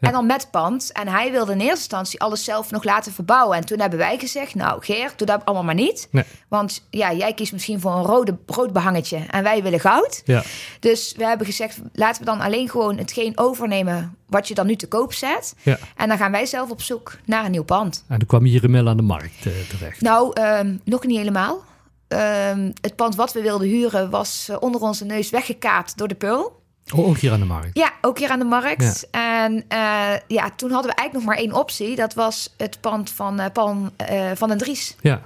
En 0.00 0.12
dan 0.12 0.26
met 0.26 0.50
pand. 0.50 0.92
En 0.92 1.08
hij 1.08 1.30
wilde 1.30 1.52
in 1.52 1.58
eerste 1.58 1.74
instantie 1.76 2.20
alles 2.20 2.44
zelf 2.44 2.70
nog 2.70 2.84
laten 2.84 3.12
verbouwen. 3.12 3.56
En 3.56 3.64
toen 3.64 3.80
hebben 3.80 3.98
wij 3.98 4.18
gezegd, 4.18 4.54
nou 4.54 4.84
Geert, 4.84 5.18
doe 5.18 5.26
dat 5.26 5.44
allemaal 5.44 5.64
maar 5.64 5.74
niet. 5.74 6.08
Nee. 6.10 6.24
Want 6.48 6.86
ja, 6.90 7.12
jij 7.12 7.34
kiest 7.34 7.52
misschien 7.52 7.80
voor 7.80 7.92
een 7.92 8.04
rode 8.04 8.34
broodbehangetje 8.34 9.18
en 9.30 9.42
wij 9.42 9.62
willen 9.62 9.80
goud. 9.80 10.22
Ja. 10.24 10.42
Dus 10.80 11.14
we 11.16 11.24
hebben 11.24 11.46
gezegd, 11.46 11.78
laten 11.92 12.20
we 12.20 12.26
dan 12.26 12.40
alleen 12.40 12.70
gewoon 12.70 12.98
hetgeen 12.98 13.38
overnemen 13.38 14.16
wat 14.26 14.48
je 14.48 14.54
dan 14.54 14.66
nu 14.66 14.76
te 14.76 14.88
koop 14.88 15.12
zet. 15.12 15.54
Ja. 15.62 15.78
En 15.96 16.08
dan 16.08 16.18
gaan 16.18 16.32
wij 16.32 16.46
zelf 16.46 16.70
op 16.70 16.82
zoek 16.82 17.18
naar 17.24 17.44
een 17.44 17.50
nieuw 17.50 17.64
pand. 17.64 18.04
En 18.08 18.18
dan 18.18 18.28
kwam 18.28 18.44
hier 18.44 18.64
inmiddels 18.64 18.90
aan 18.90 18.96
de 18.96 19.02
markt 19.02 19.46
uh, 19.46 19.52
terecht. 19.68 20.00
Nou, 20.00 20.40
um, 20.40 20.80
nog 20.84 21.06
niet 21.06 21.18
helemaal. 21.18 21.64
Um, 22.08 22.72
het 22.80 22.96
pand 22.96 23.14
wat 23.14 23.32
we 23.32 23.42
wilden 23.42 23.68
huren 23.68 24.10
was 24.10 24.48
uh, 24.50 24.56
onder 24.60 24.80
onze 24.80 25.04
neus 25.04 25.30
weggekaapt 25.30 25.98
door 25.98 26.08
de 26.08 26.14
Pearl. 26.14 26.62
Oh, 26.94 27.08
ook 27.08 27.18
hier 27.18 27.32
aan 27.32 27.40
de 27.40 27.46
markt? 27.46 27.78
Ja, 27.78 27.92
ook 28.00 28.18
hier 28.18 28.30
aan 28.30 28.38
de 28.38 28.44
markt. 28.44 29.08
En 29.10 29.52
uh, 29.52 30.12
ja, 30.26 30.50
toen 30.56 30.70
hadden 30.70 30.90
we 30.90 30.96
eigenlijk 30.96 31.12
nog 31.12 31.24
maar 31.24 31.36
één 31.36 31.52
optie. 31.52 31.96
Dat 31.96 32.14
was 32.14 32.54
het 32.56 32.80
pand 32.80 33.10
van 33.10 33.40
uh, 33.40 33.46
Pan 33.52 33.92
uh, 34.10 34.30
van 34.34 34.48
den 34.48 34.58
Dries 34.58 34.96
ja. 35.00 35.22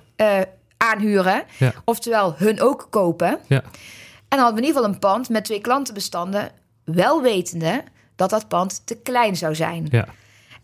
aanhuren. 0.77 1.43
Ja. 1.59 1.73
Oftewel, 1.85 2.35
hun 2.37 2.61
ook 2.61 2.87
kopen. 2.91 3.39
Ja. 3.47 3.63
En 3.63 4.37
dan 4.37 4.39
hadden 4.39 4.55
we 4.55 4.61
in 4.61 4.67
ieder 4.67 4.83
geval 4.83 4.95
een 4.95 4.99
pand 4.99 5.29
met 5.29 5.45
twee 5.45 5.61
klantenbestanden. 5.61 6.51
Wel 6.85 7.23
wetende 7.23 7.85
dat 8.17 8.31
dat 8.31 8.49
pand 8.49 8.83
te 8.85 8.97
klein 8.97 9.37
zou 9.37 9.55
zijn. 9.55 9.87
Ja. 9.91 10.09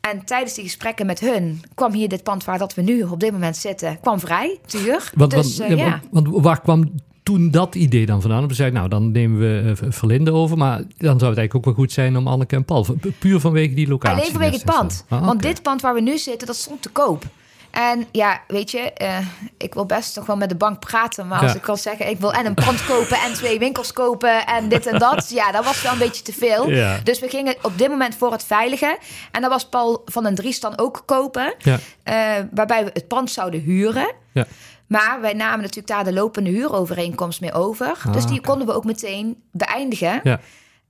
En 0.01 0.25
tijdens 0.25 0.55
die 0.55 0.65
gesprekken 0.65 1.07
met 1.07 1.21
hun 1.21 1.63
kwam 1.75 1.93
hier 1.93 2.09
dit 2.09 2.23
pand 2.23 2.45
waar 2.45 2.59
dat 2.59 2.75
we 2.75 2.83
nu 2.83 3.03
op 3.03 3.21
dit 3.21 3.33
moment 3.33 3.57
zitten, 3.57 4.01
kwam 4.01 4.21
vrij, 4.21 4.59
te 4.67 4.79
huur. 4.79 5.11
Want, 5.15 5.31
dus, 5.31 5.59
want, 5.59 5.79
ja, 5.79 6.01
want, 6.11 6.29
want 6.29 6.45
waar 6.45 6.61
kwam 6.61 6.95
toen 7.25 7.51
dat 7.51 7.75
idee 7.75 8.07
dan 8.07 8.21
vandaan? 8.21 8.49
We 8.49 8.55
zeiden, 8.55 8.79
nou, 8.79 8.91
dan 8.91 9.13
nemen 9.13 9.39
we 9.39 9.77
uh, 9.83 9.91
Verlinde 9.93 10.33
over. 10.33 10.57
Maar 10.57 10.77
dan 10.79 10.87
zou 10.97 11.13
het 11.13 11.23
eigenlijk 11.23 11.55
ook 11.55 11.65
wel 11.65 11.75
goed 11.75 11.93
zijn 11.93 12.17
om 12.17 12.27
Anneke 12.27 12.57
en 12.57 12.65
Paul. 12.65 12.87
Puur 13.19 13.41
vanwege 13.41 13.75
die 13.75 13.89
locatie. 13.89 14.19
Alleen 14.19 14.31
vanwege 14.31 14.55
het 14.55 14.65
pand. 14.65 15.05
Ah, 15.09 15.25
Want 15.25 15.43
dit 15.43 15.63
pand 15.63 15.81
waar 15.81 15.95
we 15.95 16.01
nu 16.01 16.19
zitten, 16.19 16.47
dat 16.47 16.57
stond 16.57 16.83
te 16.83 16.89
koop. 16.89 17.25
En 17.71 18.07
ja, 18.13 18.41
weet 18.49 18.71
je, 18.71 18.93
uh, 19.03 19.19
ik 19.59 19.75
wil 19.75 19.87
best 19.87 20.17
nog 20.17 20.27
wel 20.27 20.37
met 20.37 20.49
de 20.49 20.55
bank 20.55 20.81
praten. 20.81 21.27
Maar 21.27 21.43
als 21.43 21.55
ik 21.55 21.63
kan 21.63 21.77
zeggen, 21.77 22.09
ik 22.09 22.19
wil 22.21 22.33
en 22.33 22.47
een 22.47 22.55
pand 22.55 22.85
kopen 22.87 23.17
en 23.17 23.33
twee 23.33 23.59
winkels 23.59 23.93
kopen 23.93 24.47
en 24.47 24.69
dit 24.69 24.87
en 24.87 24.99
dat. 24.99 25.31
Ja, 25.31 25.53
dat 25.53 25.65
was 25.65 25.83
wel 25.83 25.93
een 25.93 25.99
beetje 25.99 26.23
te 26.23 26.33
veel. 26.33 26.71
Ja. 26.71 27.01
Dus 27.03 27.21
we 27.21 27.29
gingen 27.29 27.57
op 27.63 27.79
dit 27.79 27.89
moment 27.89 28.15
voor 28.15 28.33
het 28.33 28.45
veilige. 28.45 28.99
En 29.31 29.41
dat 29.41 29.51
was 29.51 29.69
Paul 29.69 30.03
van 30.05 30.23
den 30.23 30.35
Dries 30.35 30.61
dan 30.61 30.79
ook 30.79 31.03
kopen. 31.05 31.55
Ja. 31.59 31.79
Uh, 32.05 32.45
waarbij 32.51 32.85
we 32.85 32.91
het 32.93 33.09
pand 33.09 33.31
zouden 33.31 33.61
huren. 33.61 34.13
Ja. 34.33 34.47
Maar 34.87 35.19
wij 35.21 35.33
namen 35.33 35.61
natuurlijk 35.61 35.87
daar 35.87 36.05
de 36.05 36.13
lopende 36.13 36.51
huurovereenkomst 36.51 37.41
mee 37.41 37.53
over. 37.53 37.97
Ah, 38.05 38.13
dus 38.13 38.27
die 38.27 38.41
konden 38.41 38.67
we 38.67 38.73
ook 38.73 38.85
meteen 38.85 39.37
beëindigen. 39.53 40.21
Ja. 40.23 40.41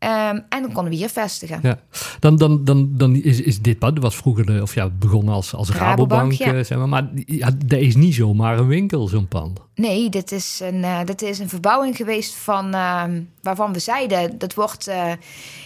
Um, 0.04 0.44
en 0.48 0.62
dan 0.62 0.72
konden 0.72 0.92
we 0.92 0.98
hier 0.98 1.08
vestigen. 1.08 1.58
Ja. 1.62 1.78
Dan, 2.20 2.36
dan, 2.36 2.64
dan, 2.64 2.88
dan 2.92 3.14
is, 3.14 3.40
is 3.40 3.60
dit 3.60 3.78
pad, 3.78 3.98
was 3.98 4.16
vroeger 4.16 4.46
de, 4.46 4.62
of 4.62 4.74
ja, 4.74 4.88
begonnen 4.88 5.34
als, 5.34 5.54
als 5.54 5.70
Rabobank, 5.70 6.10
Rabobank 6.10 6.32
ja. 6.32 6.64
zeg 6.64 6.78
maar. 6.78 6.88
Maar 6.88 7.08
ja, 7.14 7.50
dat 7.66 7.78
is 7.78 7.96
niet 7.96 8.14
zomaar 8.14 8.58
een 8.58 8.66
winkel, 8.66 9.08
zo'n 9.08 9.28
pand. 9.28 9.60
Nee, 9.74 10.08
dit 10.08 10.32
is 10.32 10.60
een, 10.62 10.74
uh, 10.74 11.00
dit 11.04 11.22
is 11.22 11.38
een 11.38 11.48
verbouwing 11.48 11.96
geweest 11.96 12.34
van, 12.34 12.74
uh, 12.74 13.04
waarvan 13.42 13.72
we 13.72 13.78
zeiden... 13.78 14.38
dat 14.38 14.54
wordt 14.54 14.88
uh, 14.88 15.12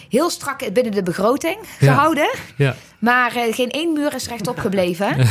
heel 0.09 0.29
strak 0.29 0.73
binnen 0.73 0.93
de 0.93 1.03
begroting 1.03 1.57
gehouden. 1.79 2.29
Ja. 2.57 2.75
Maar 2.99 3.31
geen 3.31 3.69
één 3.69 3.93
muur 3.93 4.15
is 4.15 4.27
rechtop 4.27 4.57
gebleven. 4.57 5.15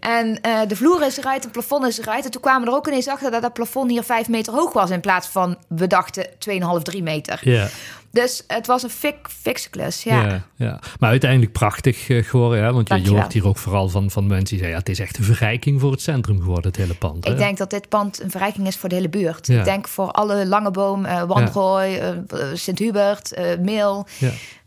en 0.00 0.38
de 0.68 0.76
vloer 0.76 1.06
is 1.06 1.16
eruit, 1.16 1.42
het 1.42 1.52
plafond 1.52 1.86
is 1.86 1.98
eruit. 1.98 2.24
En 2.24 2.30
toen 2.30 2.40
kwamen 2.40 2.62
we 2.62 2.70
er 2.70 2.76
ook 2.76 2.86
ineens 2.86 3.08
achter 3.08 3.30
dat 3.30 3.42
dat 3.42 3.52
plafond 3.52 3.90
hier 3.90 4.02
vijf 4.02 4.28
meter 4.28 4.52
hoog 4.52 4.72
was... 4.72 4.90
in 4.90 5.00
plaats 5.00 5.28
van, 5.28 5.56
we 5.68 5.86
dachten, 5.86 6.26
2,5, 6.26 6.82
3 6.82 7.02
meter. 7.02 7.40
Ja. 7.42 7.68
Dus 8.12 8.44
het 8.46 8.66
was 8.66 8.82
een 8.82 8.90
fik, 8.90 9.16
fikse 9.28 9.70
klus, 9.70 10.02
ja. 10.02 10.22
ja. 10.22 10.42
ja, 10.56 10.80
Maar 10.98 11.10
uiteindelijk 11.10 11.52
prachtig 11.52 12.08
uh, 12.08 12.24
geworden, 12.24 12.64
hè? 12.64 12.72
want 12.72 12.88
je, 12.88 13.02
je, 13.02 13.10
hoort 13.10 13.32
hier 13.32 13.46
ook 13.46 13.58
vooral 13.58 13.88
van, 13.88 14.10
van 14.10 14.26
mensen 14.26 14.44
die 14.44 14.58
zeggen... 14.58 14.70
Ja, 14.70 14.78
het 14.78 14.88
is 14.88 14.98
echt 14.98 15.18
een 15.18 15.24
verrijking 15.24 15.80
voor 15.80 15.90
het 15.90 16.02
centrum 16.02 16.40
geworden, 16.40 16.70
het 16.70 16.76
hele 16.76 16.94
pand. 16.94 17.26
Ik 17.26 17.36
denk 17.36 17.58
dat 17.58 17.70
dit 17.70 17.88
pand 17.88 18.22
een 18.22 18.30
verrijking 18.30 18.66
is 18.66 18.76
voor 18.76 18.88
de 18.88 18.94
hele 18.94 19.08
buurt. 19.08 19.48
Ik 19.48 19.64
denk 19.64 19.88
voor 19.88 20.10
alle 20.10 20.46
Langeboom, 20.46 21.04
uh, 21.04 21.22
Wandrooi, 21.22 22.00
uh, 22.00 22.38
Sint-Hubert, 22.54 23.38
uh, 23.38 23.44
Meel... 23.60 24.06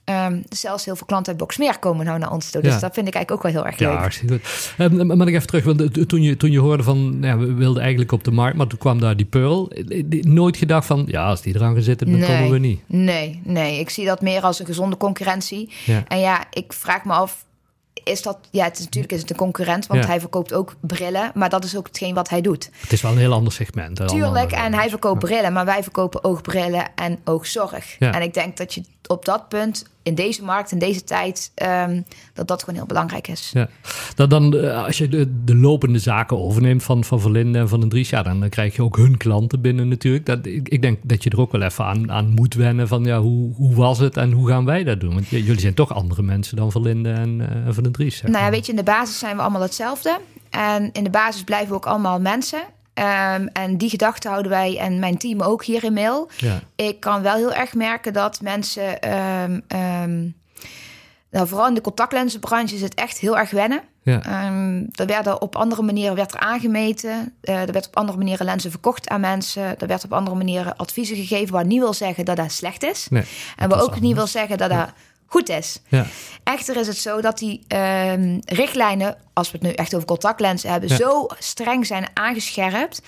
Um, 0.06 0.44
zelfs 0.50 0.86
heel 0.86 0.96
veel 0.96 1.06
klanten 1.06 1.32
uit 1.32 1.42
Boxmeer 1.42 1.80
komen 1.80 2.06
nou 2.06 2.20
naar 2.20 2.32
ons 2.32 2.52
toe. 2.52 2.62
Dus 2.62 2.80
dat 2.80 2.94
vind 2.94 3.08
ik 3.08 3.14
eigenlijk 3.14 3.32
ook 3.32 3.42
wel 3.42 3.52
heel 3.52 3.72
erg 3.72 3.80
leuk. 3.80 3.90
Ja, 3.90 3.98
hartstikke 3.98 4.40
goed. 4.44 4.74
Um, 4.78 5.18
maar 5.18 5.28
ik 5.28 5.36
even 5.36 5.48
terug, 5.48 5.64
want 5.64 6.10
toen 6.10 6.22
je, 6.22 6.38
toen 6.38 6.52
je 6.52 6.60
hoorde 6.60 6.84
van... 6.84 7.18
Ja, 7.22 7.38
we 7.38 7.54
wilden 7.54 7.82
eigenlijk 7.82 8.12
op 8.12 8.24
de 8.24 8.32
markt, 8.32 8.58
maar 8.58 8.68
toen 8.68 8.80
kwam 8.80 9.00
daar 9.00 9.18
die 9.18 9.26
Pearl. 9.26 9.72
Nooit 10.22 10.58
gedacht 10.58 10.86
van, 10.86 11.04
ja, 11.08 11.26
als 11.26 11.42
die 11.42 11.56
eraan 11.56 11.76
gezet 11.76 12.00
dan 12.00 12.20
komen 12.20 12.52
we 12.52 12.58
niet. 12.58 12.82
Nee, 12.86 13.42
nee. 13.44 13.80
Ik 13.80 13.90
zie 13.90 14.06
dat 14.06 14.22
meer 14.22 14.42
als 14.42 14.60
een 14.60 14.66
gezonde 14.66 14.98
concurrentie. 14.98 15.72
En 16.08 16.20
ja, 16.20 16.46
ik 16.52 16.74
vraag 16.74 17.06
me 17.06 17.14
af 17.14 17.46
is 18.04 18.22
dat, 18.22 18.38
ja, 18.52 18.64
het 18.64 18.78
is, 18.78 18.86
natuurlijk 18.86 19.14
is 19.14 19.22
het 19.22 19.30
een 19.30 19.36
concurrent, 19.36 19.88
want 19.88 20.06
hij 20.06 20.20
verkoopt 20.20 20.54
ook 20.54 20.76
brillen, 20.82 21.32
maar 21.34 21.50
dat 21.50 21.64
is 21.64 21.78
ook 21.78 21.88
hetgeen 21.88 22.14
wat 22.14 22.30
hij 22.30 22.42
doet. 22.42 22.70
Het 22.80 22.92
is 22.92 23.02
wel 23.02 23.12
een 23.12 23.18
heel 23.18 23.34
ander 23.34 23.54
segment. 23.54 24.08
Tuurlijk, 24.08 24.52
en 24.52 24.74
hij 24.74 24.90
verkoopt 24.90 25.20
brillen, 25.20 25.54
maar 25.54 25.66
wij 25.66 25.84
verkopen 25.84 26.24
oogbrillen 26.24 26.86
en 26.96 27.20
oogzorg. 27.24 27.98
En 28.00 28.22
ik 28.22 28.34
denk 28.34 28.58
dat 28.58 28.74
je 28.74 28.84
op 29.08 29.26
dat 29.26 29.50
punt 29.50 29.92
in 30.04 30.16
deze 30.16 30.44
markt, 30.44 30.72
in 30.72 30.80
deze 30.80 31.04
tijd, 31.04 31.52
ehm, 31.56 32.02
dat 32.34 32.48
dat 32.48 32.60
gewoon 32.60 32.76
heel 32.76 32.86
belangrijk 32.86 33.28
is. 33.28 33.52
Ja. 33.54 33.70
Dat 34.16 34.30
dan, 34.30 34.58
eh, 34.58 34.84
als 34.86 34.98
je 34.98 35.08
de, 35.08 35.44
de 35.44 35.56
lopende 35.56 36.00
zaken 36.00 36.40
overneemt 36.40 36.84
van, 36.84 37.04
van 37.04 37.22
Verlinde 37.22 37.60
en 37.60 37.70
van 37.70 37.80
de 37.80 37.88
Dries, 37.88 38.10
ja, 38.10 38.24
dan, 38.24 38.40
dan 38.40 38.50
krijg 38.50 38.76
je 38.76 38.84
ook 38.84 38.98
hun 38.98 39.18
klanten 39.18 39.62
binnen 39.62 39.88
natuurlijk. 39.88 40.26
Dat, 40.26 40.46
ik, 40.46 40.70
ik, 40.70 40.82
denk 40.82 41.00
dat 41.02 41.24
je 41.24 41.30
er 41.30 41.40
ook 41.40 41.52
wel 41.52 41.62
even 41.62 41.86
aan, 41.86 42.12
aan 42.12 42.30
moet 42.30 42.54
wennen 42.54 42.88
van 42.88 43.04
ja, 43.04 43.20
hoe, 43.20 43.54
hoe 43.56 43.76
was 43.76 44.00
het 44.00 44.18
en 44.18 44.32
hoe 44.32 44.48
gaan 44.48 44.66
wij 44.66 44.84
dat 44.84 45.00
doen? 45.00 45.14
Want 45.14 45.28
jullie 45.28 45.60
zijn 45.60 45.74
toch 45.74 45.94
andere 45.94 46.22
mensen 46.22 46.58
dan 46.58 46.72
Verlinde 46.72 47.12
en 47.12 47.40
uh, 47.40 47.48
van 47.74 47.84
de 47.84 47.92
Dries. 47.92 48.18
Zeg 48.18 48.30
Nou 48.30 48.44
ja, 48.44 48.50
weet 48.50 48.66
je, 48.66 48.72
in 48.72 48.78
de 48.78 48.84
basis 48.84 49.20
zijn 49.20 49.36
we 49.36 49.42
allemaal 49.42 49.62
hetzelfde. 49.62 50.20
En 50.50 50.90
in 50.92 51.04
de 51.04 51.10
basis 51.10 51.44
blijven 51.44 51.70
we 51.70 51.76
ook 51.76 51.86
allemaal 51.86 52.20
mensen. 52.20 52.64
Um, 53.00 53.48
en 53.48 53.78
die 53.78 53.90
gedachten 53.90 54.30
houden 54.30 54.52
wij 54.52 54.78
en 54.80 55.00
mijn 55.00 55.18
team 55.18 55.42
ook 55.42 55.64
hier 55.64 55.84
in 55.84 55.94
mail. 55.94 56.30
Ja. 56.38 56.60
Ik 56.76 57.00
kan 57.00 57.22
wel 57.22 57.36
heel 57.36 57.54
erg 57.54 57.74
merken 57.74 58.14
dat 58.14 58.42
mensen, 58.42 59.14
um, 59.14 59.64
um, 60.04 60.36
nou, 61.32 61.48
vooral 61.48 61.68
in 61.68 61.74
de 61.74 61.82
contactlenzenbranche, 61.82 62.76
is 62.76 62.82
het 62.82 62.94
echt 62.94 63.18
heel 63.18 63.38
erg 63.38 63.52
wennen. 63.52 63.82
Ja. 64.02 64.22
Er 64.96 65.06
werden 65.06 65.42
op 65.42 65.56
andere 65.56 65.82
manieren 65.82 66.16
werd 66.16 66.34
er 66.34 66.40
aangemeten. 66.40 67.36
Uh, 67.42 67.62
er 67.62 67.72
werd 67.72 67.88
op 67.88 67.96
andere 67.96 68.18
manieren 68.18 68.46
lenzen 68.46 68.72
verkocht 68.72 69.10
aan 69.10 69.22
mensen. 69.22 69.80
Er 69.80 69.88
werd 69.88 70.04
op 70.04 70.14
andere 70.14 70.36
manieren 70.36 70.78
adviezen 70.78 71.16
gegeven, 71.16 71.54
wat 71.54 71.66
niet 71.66 71.80
wil 71.80 71.94
zeggen 71.94 72.26
dat 72.26 72.36
dat 72.36 72.52
slecht 72.52 72.84
is. 72.84 73.08
Nee, 73.10 73.24
en 73.58 73.70
wat 73.70 73.82
ook 73.82 74.00
niet 74.00 74.16
wil 74.16 74.28
zeggen 74.28 74.58
dat 74.58 74.70
dat 74.70 74.90
goed 75.34 75.50
is. 75.50 75.82
Ja. 75.88 76.06
Echter 76.44 76.78
is 76.78 76.88
het 76.88 76.98
zo 76.98 77.22
dat 77.22 77.38
die 77.38 77.66
uh, 77.74 78.38
richtlijnen, 78.40 79.18
als 79.34 79.52
we 79.52 79.58
het 79.58 79.68
nu 79.68 79.74
echt 79.74 79.94
over 79.96 80.08
contactlenzen 80.08 80.72
hebben, 80.72 80.90
zo 80.90 81.28
streng 81.40 81.86
zijn 81.86 82.08
aangescherpt 82.14 83.02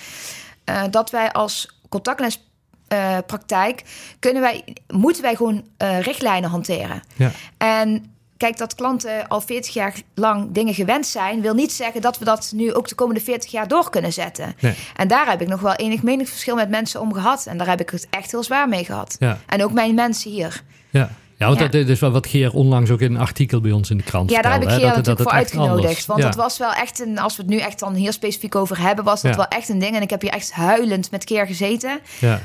uh, 0.66 0.84
dat 0.90 1.10
wij 1.10 1.32
als 1.32 1.80
contactlenspraktijk 1.90 3.82
uh, 3.82 3.88
kunnen 4.20 4.42
wij, 4.42 4.64
moeten 4.88 5.22
wij 5.22 5.36
gewoon 5.36 5.68
uh, 5.78 6.00
richtlijnen 6.00 6.50
hanteren. 6.50 7.04
Ja. 7.16 7.32
En 7.58 8.16
kijk, 8.38 8.58
dat 8.58 8.76
klanten 8.76 9.28
al 9.28 9.42
40 9.42 9.74
jaar 9.74 9.94
lang 10.16 10.52
dingen 10.52 10.74
gewend 10.74 11.08
zijn, 11.08 11.42
wil 11.42 11.54
niet 11.54 11.74
zeggen 11.74 12.02
dat 12.02 12.18
we 12.18 12.26
dat 12.26 12.52
nu 12.56 12.74
ook 12.74 12.88
de 12.88 12.96
komende 12.96 13.22
40 13.22 13.52
jaar 13.52 13.68
door 13.68 13.90
kunnen 13.90 14.14
zetten. 14.14 14.56
Nee. 14.60 14.76
En 14.96 15.08
daar 15.08 15.30
heb 15.30 15.42
ik 15.42 15.48
nog 15.48 15.62
wel 15.62 15.76
enig 15.76 16.04
meningsverschil 16.04 16.56
met 16.56 16.70
mensen 16.70 17.02
om 17.02 17.14
gehad. 17.14 17.46
En 17.46 17.58
daar 17.58 17.68
heb 17.68 17.82
ik 17.82 17.90
het 17.90 18.08
echt 18.10 18.32
heel 18.32 18.44
zwaar 18.44 18.70
mee 18.70 18.86
gehad. 18.86 19.16
Ja. 19.20 19.40
En 19.46 19.64
ook 19.64 19.72
mijn 19.72 19.96
mensen 19.96 20.32
hier. 20.32 20.64
Ja. 20.90 21.10
Ja, 21.38 21.48
want 21.48 21.60
dat 21.72 21.74
is 21.74 22.00
wel 22.00 22.12
wat 22.12 22.28
Geer 22.28 22.54
onlangs 22.54 22.90
ook 22.92 23.02
in 23.02 23.14
een 23.14 23.20
artikel 23.20 23.62
bij 23.62 23.72
ons 23.72 23.90
in 23.90 23.98
de 23.98 24.04
krant 24.04 24.30
Ja, 24.30 24.42
daar 24.42 24.52
heb 24.52 24.62
ik 24.62 24.70
Geer 24.70 24.80
natuurlijk 24.80 25.06
dat 25.06 25.22
voor 25.22 25.32
uitgenodigd. 25.32 26.06
Want 26.06 26.24
het 26.24 26.36
was 26.36 26.58
wel 26.58 26.74
echt 26.74 27.00
een, 27.00 27.20
als 27.20 27.36
we 27.36 27.42
het 27.42 27.52
nu 27.52 27.58
echt 27.58 27.80
dan 27.80 27.94
hier 27.94 28.14
specifiek 28.14 28.56
over 28.56 28.80
hebben, 28.80 29.06
was 29.06 29.22
dat 29.22 29.36
wel 29.36 29.48
echt 29.48 29.70
een 29.70 29.80
ding. 29.80 29.96
En 29.96 30.02
ik 30.02 30.10
heb 30.10 30.22
hier 30.22 30.32
echt 30.32 30.52
huilend 30.52 31.12
met 31.12 31.24
Geer 31.28 31.46
gezeten. 31.48 32.00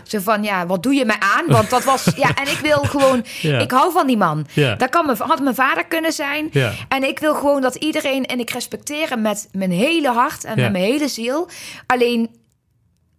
Zo 0.05 0.19
van, 0.21 0.43
ja, 0.43 0.67
wat 0.67 0.83
doe 0.83 0.95
je 0.95 1.05
mij 1.05 1.19
aan? 1.19 1.45
Want 1.47 1.71
dat 1.71 1.85
was, 1.85 2.05
ja, 2.17 2.35
en 2.35 2.51
ik 2.51 2.59
wil 2.63 2.79
gewoon, 2.79 3.25
ik 3.43 3.71
hou 3.71 3.93
van 3.93 4.07
die 4.07 4.17
man. 4.17 4.47
Dat 4.79 4.89
kan 4.89 5.07
me, 5.07 5.15
had 5.19 5.41
mijn 5.43 5.55
vader 5.55 5.87
kunnen 5.87 6.13
zijn. 6.13 6.51
En 6.89 7.03
ik 7.03 7.19
wil 7.19 7.35
gewoon 7.35 7.61
dat 7.61 7.75
iedereen, 7.75 8.27
en 8.27 8.39
ik 8.39 8.51
respecteer 8.51 9.09
hem 9.09 9.21
met 9.21 9.49
mijn 9.53 9.71
hele 9.73 10.09
hart 10.09 10.45
en 10.45 10.57
met 10.57 10.73
mijn 10.73 10.85
hele 10.85 11.09
ziel. 11.09 11.49
Alleen 11.87 12.31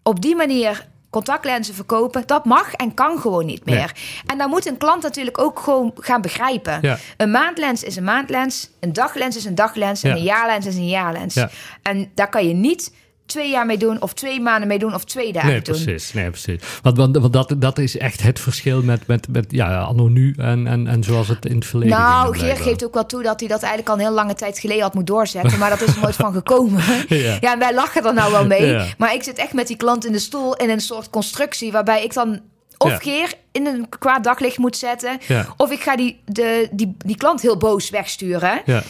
op 0.03 0.21
die 0.21 0.35
manier 0.35 0.89
contactlenzen 1.12 1.75
verkopen. 1.75 2.24
Dat 2.25 2.46
mag 2.46 2.74
en 2.74 2.94
kan 2.94 3.20
gewoon 3.20 3.46
niet 3.46 3.65
meer. 3.65 3.91
En 4.25 4.38
dan 4.38 4.50
moet 4.50 4.65
een 4.65 4.77
klant 4.77 5.03
natuurlijk 5.03 5.39
ook 5.41 5.60
gewoon 5.60 5.91
gaan 5.96 6.22
begrijpen. 6.22 6.98
Een 7.18 7.32
maandlens 7.32 7.84
is 7.84 7.96
een 7.96 8.03
maandlens, 8.03 8.70
een 8.80 8.94
daglens 8.94 9.36
is 9.36 9.46
een 9.46 9.56
daglens 9.56 10.03
en 10.03 10.12
een 10.12 10.24
jaarlens 10.24 10.65
is 10.65 10.75
een 10.75 10.88
jaarlens. 10.89 11.36
En 11.82 12.12
daar 12.15 12.30
kan 12.30 12.48
je 12.48 12.53
niet 12.53 12.94
twee 13.31 13.50
jaar 13.50 13.65
mee 13.65 13.77
doen, 13.77 14.01
of 14.01 14.13
twee 14.13 14.41
maanden 14.41 14.67
mee 14.67 14.79
doen, 14.79 14.93
of 14.93 15.03
twee 15.03 15.33
dagen 15.33 15.50
nee, 15.50 15.61
doen. 15.61 15.83
Precies, 15.83 16.13
nee, 16.13 16.29
precies. 16.29 16.61
Want, 16.81 16.97
want, 16.97 17.17
want 17.17 17.33
dat, 17.33 17.55
dat 17.57 17.77
is 17.77 17.97
echt 17.97 18.21
het 18.21 18.39
verschil 18.39 18.83
met, 18.83 19.07
met, 19.07 19.27
met 19.27 19.45
ja, 19.47 19.79
anno 19.79 20.07
nu 20.07 20.33
en, 20.38 20.67
en, 20.67 20.88
en 20.88 21.03
zoals 21.03 21.27
het 21.27 21.45
in 21.45 21.55
het 21.55 21.65
verleden 21.65 21.97
Nou, 21.97 22.38
Geer 22.38 22.57
geeft 22.57 22.85
ook 22.85 22.93
wel 22.93 23.05
toe 23.05 23.23
dat 23.23 23.39
hij 23.39 23.50
dat 23.50 23.61
eigenlijk 23.61 23.89
al 23.89 23.95
een 23.95 24.01
heel 24.01 24.13
lange 24.13 24.33
tijd 24.33 24.59
geleden 24.59 24.83
had 24.83 24.93
moeten 24.93 25.15
doorzetten. 25.15 25.59
Maar 25.59 25.69
dat 25.69 25.81
is 25.81 25.95
er 25.95 26.01
nooit 26.01 26.15
van 26.15 26.33
gekomen. 26.33 26.83
ja. 27.07 27.38
ja, 27.41 27.53
en 27.53 27.59
wij 27.59 27.73
lachen 27.73 28.05
er 28.05 28.13
nou 28.13 28.31
wel 28.31 28.45
mee. 28.45 28.93
Maar 28.97 29.13
ik 29.13 29.23
zit 29.23 29.38
echt 29.38 29.53
met 29.53 29.67
die 29.67 29.77
klant 29.77 30.05
in 30.05 30.11
de 30.11 30.19
stoel 30.19 30.55
in 30.55 30.69
een 30.69 30.81
soort 30.81 31.09
constructie 31.09 31.71
waarbij 31.71 32.03
ik 32.03 32.13
dan 32.13 32.41
of 32.83 33.01
Geer 33.01 33.33
in 33.51 33.65
een 33.65 33.89
kwaad 34.00 34.23
daglicht 34.23 34.57
moet 34.57 34.77
zetten. 34.77 35.19
Of 35.57 35.71
ik 35.71 35.81
ga 35.81 35.95
die, 35.95 36.21
de, 36.25 36.69
die, 36.71 36.95
die 37.05 37.17
klant 37.17 37.41
heel 37.41 37.57
boos 37.57 37.89
wegsturen. 37.89 38.61
Ja. 38.65 38.83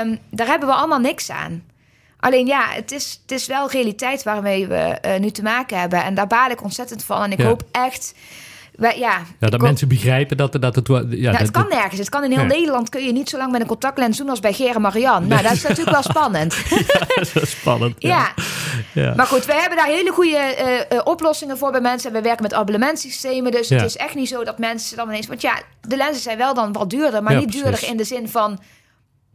Um, 0.00 0.18
daar 0.30 0.46
hebben 0.46 0.68
we 0.68 0.74
allemaal 0.74 0.98
niks 0.98 1.30
aan. 1.30 1.62
Alleen 2.22 2.46
ja, 2.46 2.66
het 2.68 2.92
is, 2.92 3.20
het 3.22 3.30
is 3.30 3.46
wel 3.46 3.70
realiteit 3.70 4.22
waarmee 4.22 4.66
we 4.66 4.98
uh, 5.06 5.18
nu 5.18 5.30
te 5.30 5.42
maken 5.42 5.78
hebben. 5.78 6.04
En 6.04 6.14
daar 6.14 6.26
baal 6.26 6.50
ik 6.50 6.62
ontzettend 6.62 7.04
van. 7.04 7.22
En 7.22 7.32
ik 7.32 7.40
hoop 7.40 7.62
echt... 7.70 8.14
Wij, 8.76 8.98
ja, 8.98 9.20
ja, 9.38 9.48
dat 9.48 9.60
mensen 9.60 9.88
begrijpen 9.88 10.36
dat, 10.36 10.52
dat 10.60 10.74
het... 10.74 10.88
Ja, 10.88 11.02
nou, 11.30 11.36
het 11.36 11.50
kan 11.50 11.68
nergens. 11.68 11.98
Het 11.98 12.08
kan 12.08 12.24
in 12.24 12.30
heel 12.30 12.44
Nederland 12.44 12.88
kun 12.88 13.04
je 13.04 13.12
niet 13.12 13.28
zo 13.28 13.38
lang 13.38 13.52
met 13.52 13.60
een 13.60 13.66
contactlens 13.66 14.18
doen 14.18 14.28
als 14.28 14.40
bij 14.40 14.52
Ger 14.52 14.74
en 14.74 14.80
Marianne. 14.80 15.26
Nou, 15.26 15.42
dat 15.42 15.52
is 15.52 15.62
natuurlijk 15.62 15.90
wel 15.90 16.02
spannend. 16.02 16.56
dat 17.08 17.20
is 17.20 17.32
wel 17.32 17.46
spannend. 17.46 17.94
ja. 17.98 18.34
ja. 18.92 19.14
Maar 19.14 19.26
goed, 19.26 19.44
wij 19.44 19.58
hebben 19.60 19.78
daar 19.78 19.86
hele 19.86 20.10
goede 20.10 20.54
uh, 20.90 20.96
uh, 20.96 21.00
oplossingen 21.04 21.58
voor 21.58 21.70
bij 21.70 21.80
mensen. 21.80 22.12
We 22.12 22.22
werken 22.22 22.42
met 22.42 22.54
abonnementsystemen. 22.54 23.52
Dus 23.52 23.68
het 23.68 23.82
is 23.82 23.96
echt 23.96 24.14
niet 24.14 24.28
zo 24.28 24.44
dat 24.44 24.58
mensen 24.58 24.96
dan 24.96 25.08
ineens... 25.08 25.26
Want 25.26 25.40
ja, 25.40 25.60
de 25.80 25.96
lenzen 25.96 26.22
zijn 26.22 26.38
wel 26.38 26.54
dan 26.54 26.72
wat 26.72 26.90
duurder. 26.90 27.22
Maar 27.22 27.34
niet 27.34 27.44
precies. 27.46 27.62
duurder 27.62 27.88
in 27.88 27.96
de 27.96 28.04
zin 28.04 28.28
van 28.28 28.58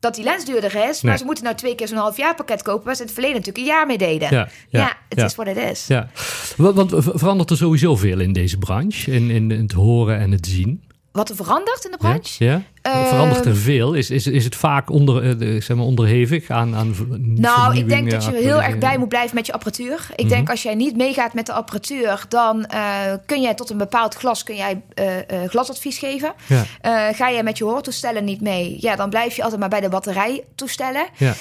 dat 0.08 0.16
die 0.16 0.24
lens 0.24 0.46
duurder 0.46 0.90
is. 0.90 1.02
Maar 1.02 1.18
ze 1.18 1.26
moeten 1.26 1.44
nou 1.44 1.56
twee 1.56 1.76
keer 1.76 1.88
zo'n 1.88 1.98
half 1.98 2.18
jaar 2.18 2.36
pakket 2.36 2.62
kopen... 2.62 2.86
waar 2.86 2.96
ze 2.96 3.02
het 3.02 3.12
verleden 3.12 3.38
natuurlijk 3.38 3.66
een 3.66 3.74
jaar 3.74 3.86
mee 3.86 3.98
deden. 3.98 4.30
Ja, 4.32 4.50
ja, 4.70 4.98
het 5.10 5.22
is 5.22 5.36
wat 5.36 5.46
het 5.46 5.58
is. 5.58 5.88
Ja. 5.88 6.10
Want, 6.56 6.94
verandert 6.98 7.50
er 7.50 7.58
sowieso 7.58 7.96
veel 7.96 8.20
in 8.20 8.34
deze 8.34 8.58
branche? 8.58 9.12
In, 9.12 9.30
in 9.30 9.50
het 9.50 9.72
horen 9.72 10.20
en 10.20 10.32
het 10.32 10.48
zien? 10.48 10.84
Wat 11.12 11.30
er 11.30 11.36
verandert 11.36 11.86
in 11.86 11.92
de 11.92 11.98
branche? 11.98 12.46
Ja. 12.46 12.62
Verandert 12.82 13.46
er 13.46 13.52
ehm, 13.52 13.62
veel? 13.62 13.94
Is, 13.94 14.10
is, 14.10 14.28
is 14.28 14.44
het 14.44 14.56
vaak 14.56 14.90
onder, 14.90 15.24
uh, 15.24 15.62
zeg 15.62 15.78
maar 15.78 15.86
onderhevig 15.86 16.50
aan, 16.50 16.76
aan 16.76 16.96
Nou, 17.20 17.78
ik 17.78 17.90
denk 17.90 18.12
dat 18.12 18.26
je 18.26 18.32
heel 18.32 18.62
erg 18.62 18.78
bij 18.78 18.98
moet 18.98 19.10
blijven 19.10 19.36
met 19.36 19.46
je 19.46 19.54
apparatuur. 19.54 20.08
Ik 20.16 20.24
mm 20.24 20.26
denk 20.28 20.50
als 20.50 20.64
jij 20.64 20.76
niet 20.76 20.98
meegaat 20.98 21.34
met 21.34 21.46
de 21.46 21.54
apparatuur... 21.54 22.26
dan 22.30 22.66
uh, 22.74 23.14
kun 23.26 23.42
jij 23.42 23.54
tot 23.54 23.70
een 23.70 23.78
bepaald 23.78 24.16
glas 24.16 24.44
kun 24.44 24.56
jij, 24.56 24.82
uh, 24.96 25.06
glasadvies 25.48 25.98
geven. 25.98 26.34
Ja. 26.46 26.66
ga 27.14 27.32
jij 27.32 27.44
met 27.44 27.58
je 27.58 27.64
hoortoestellen 27.64 28.24
niet 28.24 28.42
mee... 28.42 28.78
ja, 28.80 28.96
dan 28.96 29.10
blijf 29.10 29.36
je 29.36 29.42
altijd 29.44 29.60
maar 29.60 29.70
bij 29.70 29.82
de 29.82 29.90
batterijtoestellen. 29.90 31.06
Ja. 31.18 31.34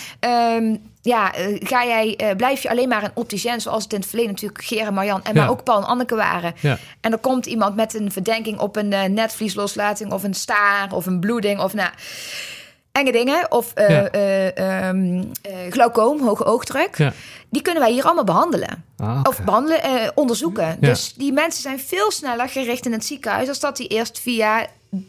Um, 0.56 0.80
ja, 1.06 1.32
ga 1.58 1.84
jij, 1.84 2.18
uh, 2.22 2.36
blijf 2.36 2.62
je 2.62 2.70
alleen 2.70 2.88
maar 2.88 3.02
een 3.02 3.10
opticien, 3.14 3.60
zoals 3.60 3.82
het 3.82 3.92
in 3.92 3.98
het 3.98 4.08
verleden 4.08 4.32
natuurlijk 4.32 4.64
Geer 4.64 4.86
en 4.86 4.94
Marjan 4.94 5.24
en 5.24 5.34
ja. 5.34 5.40
maar 5.40 5.50
ook 5.50 5.64
Paul 5.64 5.78
en 5.78 5.86
Anneke 5.86 6.14
waren. 6.14 6.54
Ja. 6.60 6.78
En 7.00 7.10
dan 7.10 7.20
komt 7.20 7.46
iemand 7.46 7.76
met 7.76 7.94
een 7.94 8.12
verdenking 8.12 8.58
op 8.58 8.76
een 8.76 8.92
uh, 8.92 9.04
netvliesloslating 9.04 10.12
of 10.12 10.22
een 10.22 10.34
staar 10.34 10.92
of 10.92 11.06
een 11.06 11.20
bloeding 11.36 11.60
of 11.60 11.74
nou 11.74 11.90
enge 12.92 13.12
dingen 13.12 13.50
of 13.50 13.72
ja. 13.74 14.88
um, 14.88 15.30
glaucoom, 15.70 16.22
hoge 16.22 16.44
oogdruk. 16.44 16.98
Ja. 16.98 17.12
Die 17.50 17.62
kunnen 17.62 17.82
wij 17.82 17.92
hier 17.92 18.04
allemaal 18.04 18.24
behandelen. 18.24 18.84
Ah, 18.96 19.08
okay. 19.08 19.22
Of 19.22 19.42
behandelen, 19.44 20.12
onderzoeken. 20.14 20.76
Dus 20.80 21.14
die 21.16 21.32
mensen 21.32 21.62
zijn 21.62 21.80
veel 21.80 22.10
sneller 22.10 22.48
gericht 22.48 22.86
in 22.86 22.92
het 22.92 23.04
ziekenhuis 23.04 23.48
als 23.48 23.60
dat 23.60 23.76
die 23.76 23.86
eerst 23.86 24.20
via 24.20 24.66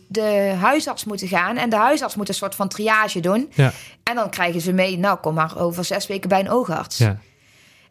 de 0.08 0.56
huisarts 0.60 1.04
moeten 1.04 1.28
gaan. 1.28 1.58
En 1.58 1.70
de 1.70 1.76
huisarts 1.76 2.16
moet 2.16 2.28
een 2.28 2.34
soort 2.34 2.56
van 2.56 2.68
triage 2.68 3.20
doen. 3.20 3.52
Ja. 3.54 3.72
En 4.04 4.16
dan 4.16 4.30
krijgen 4.30 4.62
ze 4.62 4.74
mee, 4.74 4.98
nou 4.98 5.18
kom 5.18 5.34
maar 5.34 5.58
over 5.58 5.86
zes 5.86 6.08
weken 6.08 6.30
bij 6.30 6.40
een 6.40 6.52
oogarts. 6.52 6.98
Ja. 6.98 7.20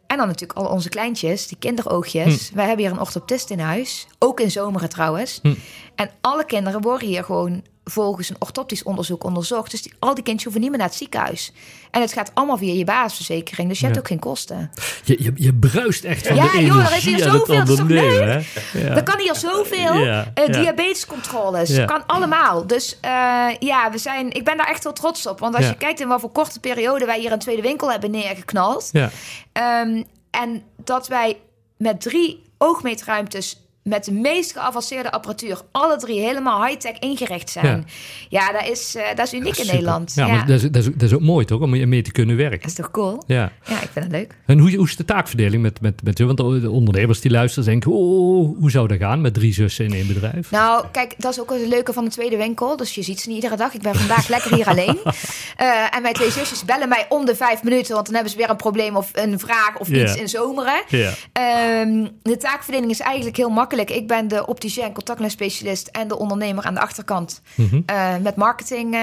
En 0.07 0.17
dan 0.17 0.27
natuurlijk 0.27 0.59
al 0.59 0.65
onze 0.65 0.89
kleintjes, 0.89 1.47
die 1.47 1.57
kinderoogjes. 1.57 2.49
Hm. 2.49 2.55
Wij 2.55 2.65
hebben 2.65 2.85
hier 2.85 2.93
een 2.93 3.01
orthoptist 3.01 3.49
in 3.49 3.59
huis. 3.59 4.07
Ook 4.19 4.39
in 4.39 4.51
zomeren 4.51 4.89
trouwens. 4.89 5.39
Hm. 5.41 5.53
En 5.95 6.09
alle 6.21 6.45
kinderen 6.45 6.81
worden 6.81 7.07
hier 7.07 7.23
gewoon 7.23 7.63
volgens 7.89 8.29
een 8.29 8.35
orthoptisch 8.39 8.83
onderzoek 8.83 9.23
onderzocht. 9.23 9.71
Dus 9.71 9.81
die, 9.81 9.93
al 9.99 10.13
die 10.13 10.23
kindjes 10.23 10.43
hoeven 10.43 10.61
niet 10.61 10.69
meer 10.69 10.79
naar 10.79 10.87
het 10.87 10.97
ziekenhuis. 10.97 11.51
En 11.91 12.01
het 12.01 12.13
gaat 12.13 12.31
allemaal 12.33 12.57
via 12.57 12.73
je 12.73 12.83
basisverzekering. 12.83 13.69
Dus 13.69 13.79
je 13.79 13.85
hebt 13.85 13.97
ook 13.97 14.07
geen 14.07 14.19
kosten. 14.19 14.71
Je, 15.03 15.23
je, 15.23 15.31
je 15.35 15.53
bruist 15.53 16.03
echt 16.03 16.27
van 16.27 16.35
ja, 16.35 16.51
de 16.51 16.65
joh, 16.65 16.85
er 16.85 16.97
is 16.97 17.05
hier 17.05 17.19
zoveel. 17.19 17.65
Dat, 17.65 17.89
is 17.89 18.47
ja. 18.73 18.95
er 18.95 19.03
kan 19.03 19.19
hier 19.19 19.35
zoveel. 19.35 19.93
Ja, 19.93 20.33
uh, 20.35 20.53
diabetescontroles. 20.53 21.85
kan 21.85 22.05
allemaal. 22.05 22.67
Dus 22.67 22.97
uh, 23.05 23.09
ja, 23.59 23.91
we 23.91 23.97
zijn, 23.97 24.31
ik 24.31 24.43
ben 24.43 24.57
daar 24.57 24.67
echt 24.69 24.83
heel 24.83 24.93
trots 24.93 25.27
op. 25.27 25.39
Want 25.39 25.55
als 25.55 25.67
je 25.67 25.77
kijkt 25.77 25.99
in 25.99 26.07
wat 26.07 26.19
voor 26.21 26.31
korte 26.31 26.59
periode 26.59 27.05
wij 27.05 27.19
hier 27.19 27.31
een 27.31 27.39
tweede 27.39 27.61
winkel 27.61 27.91
hebben 27.91 28.11
neergeknald. 28.11 28.91
Um, 28.93 30.05
en 30.31 30.63
dat 30.83 31.07
wij 31.07 31.37
met 31.77 32.01
drie 32.01 32.43
oogmeetruimtes 32.57 33.66
met 33.87 34.05
de 34.05 34.11
meest 34.11 34.51
geavanceerde 34.51 35.11
apparatuur. 35.11 35.61
Alle 35.71 35.97
drie 35.97 36.19
helemaal 36.19 36.65
high-tech 36.65 36.99
ingericht 36.99 37.49
zijn. 37.49 37.85
Ja, 38.29 38.45
ja 38.45 38.51
dat, 38.51 38.69
is, 38.69 38.95
uh, 38.95 39.03
dat 39.15 39.25
is 39.25 39.33
uniek 39.33 39.57
in 39.57 39.65
Nederland. 39.65 40.13
Ja, 40.15 40.27
maar 40.27 40.45
dat 40.45 40.55
is, 40.55 40.61
dat, 40.61 40.75
is, 40.75 40.85
dat 40.85 41.01
is 41.01 41.13
ook 41.13 41.21
mooi 41.21 41.45
toch, 41.45 41.61
om 41.61 41.89
mee 41.89 42.01
te 42.01 42.11
kunnen 42.11 42.35
werken. 42.35 42.59
Dat 42.59 42.69
is 42.69 42.75
toch 42.75 42.91
cool? 42.91 43.23
Ja, 43.27 43.51
ja 43.65 43.81
ik 43.81 43.89
vind 43.91 44.05
het 44.05 44.11
leuk. 44.11 44.35
En 44.45 44.59
hoe, 44.59 44.75
hoe 44.75 44.85
is 44.85 44.95
de 44.95 45.05
taakverdeling 45.05 45.61
met, 45.61 45.81
met, 45.81 46.03
met 46.03 46.19
Want 46.19 46.37
de 46.37 46.69
ondernemers 46.71 47.21
die 47.21 47.31
luisteren 47.31 47.69
denken... 47.69 47.91
Oh, 47.91 48.57
hoe 48.59 48.71
zou 48.71 48.87
dat 48.87 48.97
gaan 48.97 49.21
met 49.21 49.33
drie 49.33 49.53
zussen 49.53 49.85
in 49.85 49.93
één 49.93 50.07
bedrijf? 50.07 50.51
Nou, 50.51 50.85
kijk, 50.91 51.13
dat 51.17 51.31
is 51.31 51.41
ook 51.41 51.49
het 51.49 51.67
leuke 51.67 51.93
van 51.93 52.03
de 52.03 52.09
tweede 52.09 52.37
winkel. 52.37 52.77
Dus 52.77 52.95
je 52.95 53.01
ziet 53.01 53.19
ze 53.19 53.27
niet 53.27 53.35
iedere 53.35 53.55
dag. 53.55 53.73
Ik 53.73 53.81
ben 53.81 53.95
vandaag 53.95 54.27
lekker 54.37 54.55
hier 54.55 54.67
alleen. 54.67 54.97
Uh, 55.05 55.95
en 55.95 56.01
mijn 56.01 56.13
twee 56.13 56.31
zusjes 56.31 56.65
bellen 56.65 56.89
mij 56.89 57.05
om 57.09 57.25
de 57.25 57.35
vijf 57.35 57.63
minuten... 57.63 57.93
want 57.93 58.05
dan 58.05 58.15
hebben 58.15 58.31
ze 58.31 58.37
weer 58.37 58.49
een 58.49 58.55
probleem 58.55 58.95
of 58.95 59.09
een 59.13 59.39
vraag 59.39 59.77
of 59.77 59.89
iets 59.89 60.15
in 60.15 60.29
zomeren. 60.29 60.81
Um, 60.91 62.09
de 62.21 62.37
taakverdeling 62.37 62.91
is 62.91 62.99
eigenlijk 62.99 63.37
heel 63.37 63.49
makkelijk 63.49 63.76
ik 63.85 64.07
ben 64.07 64.27
de 64.27 64.45
opticien, 64.47 64.93
contactlensspecialist 64.93 65.87
en 65.87 66.07
de 66.07 66.17
ondernemer 66.17 66.63
aan 66.63 66.73
de 66.73 66.79
achterkant 66.79 67.41
mm 67.55 67.85
met 68.21 68.35
marketing 68.35 68.97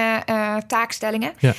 taakstellingen. 0.67 1.33
Ja. 1.39 1.53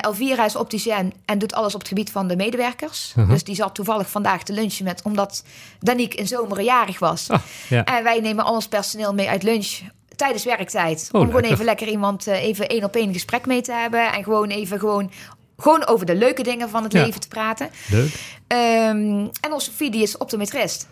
Elvira 0.00 0.44
is 0.44 0.56
opticien 0.56 1.12
en 1.24 1.38
doet 1.38 1.54
alles 1.54 1.74
op 1.74 1.80
het 1.80 1.88
gebied 1.88 2.10
van 2.10 2.28
de 2.28 2.36
medewerkers. 2.36 3.12
Uh-huh. 3.16 3.32
Dus 3.32 3.44
die 3.44 3.54
zat 3.54 3.74
toevallig 3.74 4.10
vandaag 4.10 4.42
te 4.42 4.52
lunchen 4.52 4.84
met, 4.84 5.02
omdat 5.02 5.44
Danique 5.80 6.18
in 6.18 6.26
zomer 6.26 6.60
jarig 6.60 6.98
was. 6.98 7.30
Ah, 7.30 7.40
ja. 7.68 7.84
En 7.84 8.04
wij 8.04 8.20
nemen 8.20 8.44
al 8.44 8.54
ons 8.54 8.68
personeel 8.68 9.14
mee 9.14 9.28
uit 9.28 9.42
lunch 9.42 9.78
tijdens 10.16 10.44
werktijd. 10.44 11.08
Oh, 11.12 11.20
om 11.20 11.26
gewoon 11.26 11.42
even 11.42 11.64
lekker 11.64 11.88
iemand 11.88 12.26
even 12.26 12.68
één 12.68 12.84
op 12.84 12.96
één 12.96 13.12
gesprek 13.12 13.46
mee 13.46 13.60
te 13.60 13.72
hebben. 13.72 14.12
En 14.12 14.22
gewoon 14.24 14.48
even 14.48 14.78
gewoon 14.78 15.10
gewoon 15.56 15.86
over 15.86 16.06
de 16.06 16.14
leuke 16.14 16.42
dingen 16.42 16.68
van 16.68 16.82
het 16.82 16.92
leven 16.92 17.20
te 17.20 17.28
praten. 17.28 17.70
Leuk. 17.90 18.14
Um, 18.46 19.30
en 19.40 19.52
onze 19.52 19.70
Sofie 19.70 19.90
die 19.90 20.02
is 20.02 20.16
optometrist. 20.16 20.88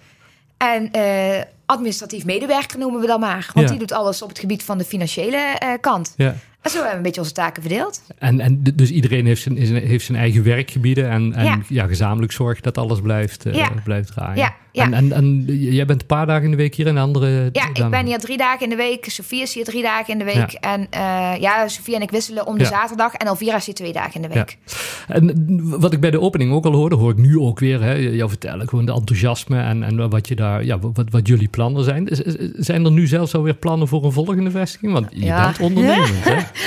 En 0.59 0.89
uh, 0.97 1.43
administratief 1.67 2.25
medewerker 2.25 2.79
noemen 2.79 3.01
we 3.01 3.07
dan 3.07 3.21
maar. 3.21 3.51
Want 3.55 3.69
die 3.69 3.79
doet 3.79 3.93
alles 3.93 4.23
op 4.23 4.29
het 4.29 4.39
gebied 4.39 4.63
van 4.63 4.79
de 4.79 4.85
financiële 4.85 5.61
uh, 5.63 5.73
kant. 5.81 6.15
Ja. 6.17 6.35
Zo 6.69 6.75
hebben 6.75 6.91
we 6.91 6.97
een 6.97 7.03
beetje 7.03 7.21
onze 7.21 7.33
taken 7.33 7.63
verdeeld. 7.63 8.03
En, 8.19 8.41
en 8.41 8.63
dus 8.75 8.91
iedereen 8.91 9.27
heeft 9.27 9.43
zijn, 9.43 9.57
heeft 9.57 10.05
zijn 10.05 10.19
eigen 10.19 10.45
werkgebieden 10.45 11.11
en, 11.11 11.35
en 11.35 11.65
ja. 11.69 11.87
gezamenlijk 11.87 12.33
zorgen 12.33 12.63
dat 12.63 12.79
alles 12.79 13.01
blijft, 13.01 13.47
uh, 13.47 13.67
blijft 13.85 14.13
draaien. 14.13 14.53
Ja, 14.73 14.85
En, 14.85 14.95
en, 14.95 15.13
en, 15.13 15.45
jij 15.47 15.87
bent 15.87 16.01
een 16.01 16.07
paar 16.07 16.27
dagen 16.27 16.45
in 16.45 16.51
de 16.51 16.57
week 16.57 16.75
hier 16.75 16.87
en 16.87 16.97
andere... 16.97 17.49
Ja, 17.53 17.69
ik 17.73 17.91
ben 17.91 18.07
hier 18.07 18.19
drie 18.19 18.37
dagen 18.37 18.63
in 18.63 18.69
de 18.69 18.77
week. 18.77 19.05
Sofie 19.11 19.43
is 19.43 19.55
hier 19.55 19.65
drie 19.65 19.83
dagen 19.83 20.13
in 20.13 20.19
de 20.19 20.25
week. 20.25 20.53
En 20.53 20.81
uh, 20.95 21.35
ja, 21.41 21.69
Sofie 21.69 21.95
en 21.95 22.03
ik 22.03 22.11
wisselen 22.11 22.47
om 22.47 22.59
de 22.59 22.65
zaterdag. 22.65 23.15
En 23.15 23.27
Elvira 23.27 23.57
is 23.57 23.67
hier 23.67 23.75
twee 23.75 23.93
dagen 23.93 24.15
in 24.15 24.23
de 24.23 24.35
week. 24.35 24.59
En 25.09 25.81
wat 25.81 25.93
ik 25.93 26.01
bij 26.01 26.11
de 26.11 26.21
opening 26.21 26.53
ook 26.53 26.65
al 26.65 26.73
hoorde, 26.73 26.97
hoor 26.97 27.11
ik 27.11 27.19
nu 27.19 27.39
ook 27.39 27.59
weer. 27.59 27.83
Hè, 27.83 27.93
jou 27.93 28.29
vertellen, 28.29 28.69
gewoon 28.69 28.85
de 28.85 28.93
enthousiasme 28.93 29.61
en, 29.61 29.83
en 29.83 30.11
wat, 30.11 30.29
je 30.29 30.35
daar, 30.35 30.65
ja, 30.65 30.79
wat, 30.79 31.11
wat 31.11 31.27
jullie 31.27 31.49
plannen 31.49 31.85
zijn. 31.85 32.09
Zijn 32.57 32.85
er 32.85 32.91
nu 32.91 33.07
zelfs 33.07 33.35
alweer 33.35 33.55
plannen 33.55 33.89
voor 33.89 34.05
een 34.05 34.13
volgende 34.13 34.51
vestiging? 34.51 34.93
Want 34.93 35.07
je 35.11 35.35
bent 35.35 35.61
ondernemend, 35.61 36.25
hè? 36.25 36.37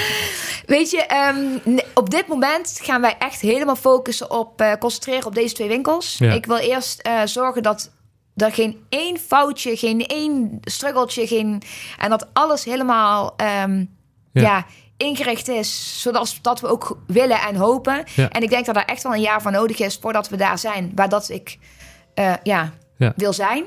Weet 0.65 0.91
je, 0.91 1.05
ehm, 1.05 1.79
op 1.93 2.09
dit 2.09 2.27
moment 2.27 2.79
gaan 2.83 3.01
wij 3.01 3.15
echt 3.19 3.41
helemaal 3.41 3.75
focussen 3.75 4.31
op 4.31 4.61
uh, 4.61 4.73
concentreren 4.79 5.25
op 5.25 5.35
deze 5.35 5.53
twee 5.53 5.67
winkels. 5.67 6.19
Ik 6.19 6.45
wil 6.45 6.57
eerst 6.57 7.07
uh, 7.07 7.21
zorgen 7.25 7.63
dat 7.63 7.91
er 8.35 8.51
geen 8.51 8.85
één 8.89 9.19
foutje, 9.19 9.77
geen 9.77 10.05
één 10.05 10.57
struggeltje, 10.61 11.27
geen 11.27 11.61
en 11.97 12.09
dat 12.09 12.27
alles 12.33 12.63
helemaal 12.63 13.35
um, 13.63 13.97
ja. 14.31 14.41
ja. 14.41 14.65
ingericht 14.97 15.47
is, 15.47 16.01
zodat 16.01 16.39
dat 16.41 16.59
we 16.59 16.67
ook 16.67 16.97
willen 17.07 17.41
en 17.41 17.55
hopen. 17.55 18.03
Ja. 18.15 18.29
En 18.29 18.41
ik 18.41 18.49
denk 18.49 18.65
dat 18.65 18.75
er 18.75 18.85
echt 18.85 19.03
wel 19.03 19.13
een 19.13 19.21
jaar 19.21 19.41
voor 19.41 19.51
nodig 19.51 19.79
is 19.79 19.97
voordat 20.01 20.29
we 20.29 20.37
daar 20.37 20.57
zijn, 20.59 20.91
waar 20.95 21.09
dat 21.09 21.29
ik 21.29 21.57
uh, 22.15 22.33
ja, 22.43 22.73
wil 23.15 23.33
zijn. 23.33 23.65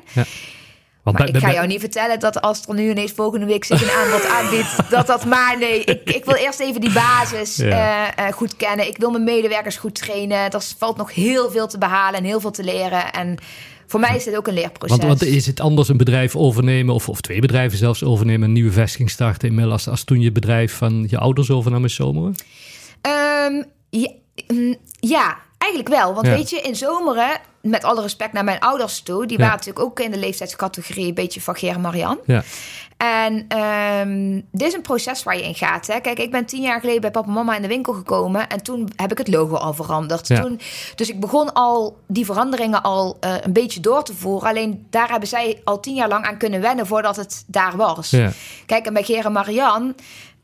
Want 1.04 1.18
maar 1.18 1.28
ik 1.28 1.36
ga 1.36 1.52
jou 1.52 1.66
niet 1.66 1.80
vertellen 1.80 2.20
dat 2.20 2.40
als 2.40 2.66
er 2.66 2.74
nu 2.74 2.90
ineens 2.90 3.12
volgende 3.12 3.46
week 3.46 3.64
zich 3.64 3.82
een 3.82 3.90
aanbod 3.90 4.26
aanbiedt, 4.26 4.90
dat 4.90 5.06
dat 5.06 5.24
maar 5.24 5.58
nee. 5.58 5.84
Ik, 5.84 6.10
ik 6.10 6.24
wil 6.24 6.34
eerst 6.34 6.60
even 6.60 6.80
die 6.80 6.92
basis 6.92 7.58
uh, 7.58 8.08
goed 8.32 8.56
kennen. 8.56 8.86
Ik 8.86 8.96
wil 8.96 9.10
mijn 9.10 9.24
medewerkers 9.24 9.76
goed 9.76 9.94
trainen. 9.94 10.50
Er 10.50 10.62
valt 10.78 10.96
nog 10.96 11.14
heel 11.14 11.50
veel 11.50 11.66
te 11.66 11.78
behalen 11.78 12.18
en 12.18 12.24
heel 12.24 12.40
veel 12.40 12.50
te 12.50 12.64
leren. 12.64 13.12
En 13.12 13.38
voor 13.86 14.00
mij 14.00 14.16
is 14.16 14.24
dit 14.24 14.36
ook 14.36 14.46
een 14.46 14.54
leerproces. 14.54 14.96
Want, 14.96 15.08
want 15.08 15.22
is 15.32 15.46
het 15.46 15.60
anders 15.60 15.88
een 15.88 15.96
bedrijf 15.96 16.36
overnemen, 16.36 16.94
of, 16.94 17.08
of 17.08 17.20
twee 17.20 17.40
bedrijven 17.40 17.78
zelfs 17.78 18.02
overnemen, 18.02 18.46
een 18.46 18.52
nieuwe 18.52 18.72
vestiging 18.72 19.10
starten 19.10 19.48
inmiddels, 19.48 19.88
als 19.88 20.04
toen 20.04 20.20
je 20.20 20.32
bedrijf 20.32 20.74
van 20.74 21.06
je 21.08 21.18
ouders 21.18 21.50
overnam 21.50 21.82
in 21.82 21.90
Zomeren? 21.90 22.34
Um, 23.46 23.64
ja, 23.90 24.10
mm, 24.46 24.76
ja, 25.00 25.38
eigenlijk 25.64 25.88
wel. 25.88 26.14
Want 26.14 26.26
weet 26.26 26.50
je, 26.50 26.60
in 26.60 26.76
Zomeren 26.76 27.40
met 27.60 27.84
alle 27.84 28.02
respect 28.02 28.32
naar 28.32 28.44
mijn 28.44 28.60
ouders 28.60 29.00
toe, 29.00 29.26
die 29.26 29.38
waren 29.38 29.56
natuurlijk 29.56 29.84
ook 29.84 30.00
in 30.00 30.10
de 30.10 30.18
leeftijdscategorie 30.18 31.06
een 31.06 31.14
beetje 31.14 31.40
van 31.40 31.56
Ger 31.56 31.80
Marian. 31.80 32.18
Ja. 32.26 32.42
En 32.96 33.58
um, 34.08 34.46
dit 34.50 34.68
is 34.68 34.74
een 34.74 34.82
proces 34.82 35.22
waar 35.22 35.36
je 35.36 35.42
in 35.42 35.54
gaat. 35.54 35.86
Hè. 35.86 36.00
Kijk, 36.00 36.18
ik 36.18 36.30
ben 36.30 36.44
tien 36.44 36.62
jaar 36.62 36.80
geleden 36.80 37.00
bij 37.00 37.10
papa 37.10 37.26
en 37.26 37.32
mama 37.32 37.56
in 37.56 37.62
de 37.62 37.68
winkel 37.68 37.92
gekomen 37.92 38.48
en 38.48 38.62
toen 38.62 38.90
heb 38.96 39.12
ik 39.12 39.18
het 39.18 39.28
logo 39.28 39.54
al 39.54 39.74
veranderd. 39.74 40.28
Ja. 40.28 40.40
Toen, 40.40 40.60
dus 40.94 41.08
ik 41.08 41.20
begon 41.20 41.52
al 41.52 41.96
die 42.06 42.24
veranderingen 42.24 42.82
al 42.82 43.16
uh, 43.20 43.34
een 43.40 43.52
beetje 43.52 43.80
door 43.80 44.04
te 44.04 44.14
voeren. 44.14 44.48
Alleen 44.48 44.86
daar 44.90 45.10
hebben 45.10 45.28
zij 45.28 45.60
al 45.64 45.80
tien 45.80 45.94
jaar 45.94 46.08
lang 46.08 46.24
aan 46.24 46.38
kunnen 46.38 46.60
wennen 46.60 46.86
voordat 46.86 47.16
het 47.16 47.44
daar 47.46 47.76
was. 47.76 48.16
Kijk, 48.66 48.86
en 48.86 48.92
bij 48.92 49.02
Ger 49.02 49.24
en 49.24 49.32
Marian, 49.32 49.94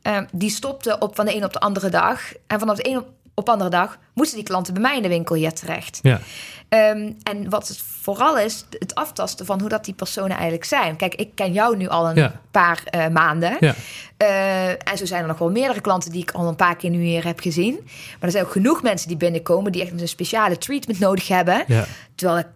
uh, 0.02 0.18
die 0.32 0.50
stopte 0.50 0.98
op 0.98 1.14
van 1.14 1.24
de 1.24 1.36
een 1.36 1.44
op 1.44 1.52
de 1.52 1.60
andere 1.60 1.88
dag. 1.88 2.20
En 2.46 2.58
vanaf 2.58 2.76
de 2.76 2.88
een 2.88 2.96
op 2.96 3.08
op 3.34 3.48
andere 3.48 3.70
dag 3.70 3.98
moesten 4.14 4.36
die 4.36 4.46
klanten 4.46 4.72
bij 4.74 4.82
mij 4.82 4.96
in 4.96 5.02
de 5.02 5.08
winkel 5.08 5.34
hier 5.34 5.52
terecht. 5.52 5.98
Ja. 6.02 6.20
Um, 6.68 7.16
en 7.22 7.48
wat 7.48 7.68
het 7.68 7.82
vooral 8.00 8.38
is, 8.38 8.64
het 8.78 8.94
aftasten 8.94 9.46
van 9.46 9.60
hoe 9.60 9.68
dat 9.68 9.84
die 9.84 9.94
personen 9.94 10.30
eigenlijk 10.30 10.64
zijn. 10.64 10.96
Kijk, 10.96 11.14
ik 11.14 11.34
ken 11.34 11.52
jou 11.52 11.76
nu 11.76 11.88
al 11.88 12.10
een 12.10 12.32
paar 12.50 12.82
uh, 12.94 13.08
maanden. 13.08 13.56
Ja. 13.60 13.74
Uh, 14.22 14.68
en 14.68 14.98
zo 14.98 15.04
zijn 15.04 15.22
er 15.22 15.28
nog 15.28 15.38
wel 15.38 15.50
meerdere 15.50 15.80
klanten 15.80 16.12
die 16.12 16.22
ik 16.22 16.30
al 16.30 16.48
een 16.48 16.56
paar 16.56 16.76
keer 16.76 16.90
nu 16.90 17.02
hier 17.02 17.24
heb 17.24 17.40
gezien. 17.40 17.74
Maar 17.84 18.18
er 18.20 18.30
zijn 18.30 18.44
ook 18.44 18.52
genoeg 18.52 18.82
mensen 18.82 19.08
die 19.08 19.16
binnenkomen 19.16 19.72
die 19.72 19.82
echt 19.82 20.00
een 20.00 20.08
speciale 20.08 20.58
treatment 20.58 20.98
nodig 20.98 21.28
hebben. 21.28 21.64
Ja. 21.66 21.84
Terwijl 22.14 22.38
ik 22.38 22.46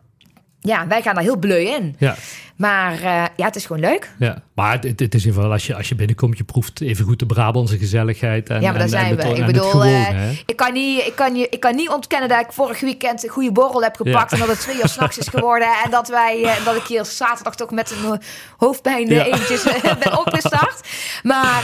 ja, 0.65 0.87
wij 0.87 1.03
gaan 1.03 1.15
daar 1.15 1.25
heel 1.25 1.37
bleu 1.37 1.61
in. 1.61 1.97
Ja. 1.99 2.17
Maar 2.57 2.93
uh, 2.93 3.25
ja, 3.37 3.45
het 3.45 3.57
is 3.57 3.67
gewoon 3.67 3.83
leuk. 3.83 4.11
Ja, 4.19 4.43
maar 4.55 4.73
het, 4.73 4.85
het 4.85 5.01
is 5.01 5.23
in 5.23 5.29
ieder 5.29 5.33
geval 5.33 5.53
als 5.53 5.67
je, 5.67 5.75
als 5.75 5.89
je 5.89 5.95
binnenkomt, 5.95 6.39
je 6.39 6.45
proeft 6.45 6.81
even 6.81 7.05
goed 7.05 7.19
de 7.19 7.27
Brabantse 7.27 7.79
gezelligheid. 7.79 8.49
En, 8.49 8.61
ja, 8.61 8.71
maar 8.71 8.79
daar 8.79 8.89
zijn 8.89 9.17
we. 9.17 9.23
Ik 9.23 9.47
bedoel, 9.47 9.87
uh, 9.87 10.31
ik, 10.47 10.57
kan 10.57 10.73
niet, 10.73 11.07
ik, 11.07 11.15
kan 11.15 11.33
niet, 11.33 11.47
ik 11.51 11.61
kan 11.61 11.75
niet 11.75 11.89
ontkennen 11.89 12.29
dat 12.29 12.41
ik 12.41 12.53
vorig 12.53 12.81
weekend 12.81 13.25
een 13.25 13.31
goede 13.31 13.53
borrel 13.53 13.83
heb 13.83 13.97
gepakt. 13.97 14.33
En 14.33 14.39
dat 14.39 14.49
het 14.49 14.61
twee 14.61 14.77
uur 14.77 14.89
s'nachts 14.89 15.19
is 15.19 15.29
geworden. 15.29 15.69
En 15.85 15.91
dat, 15.91 16.09
wij, 16.09 16.41
uh, 16.41 16.65
dat 16.65 16.77
ik 16.77 16.83
hier 16.83 17.05
zaterdag 17.05 17.55
toch 17.55 17.71
met 17.71 17.91
een 17.91 18.21
hoofdpijn 18.57 19.09
ja. 19.09 19.25
eventjes 19.25 19.63
ben 19.99 20.19
opgestart. 20.19 20.89
Maar 21.23 21.63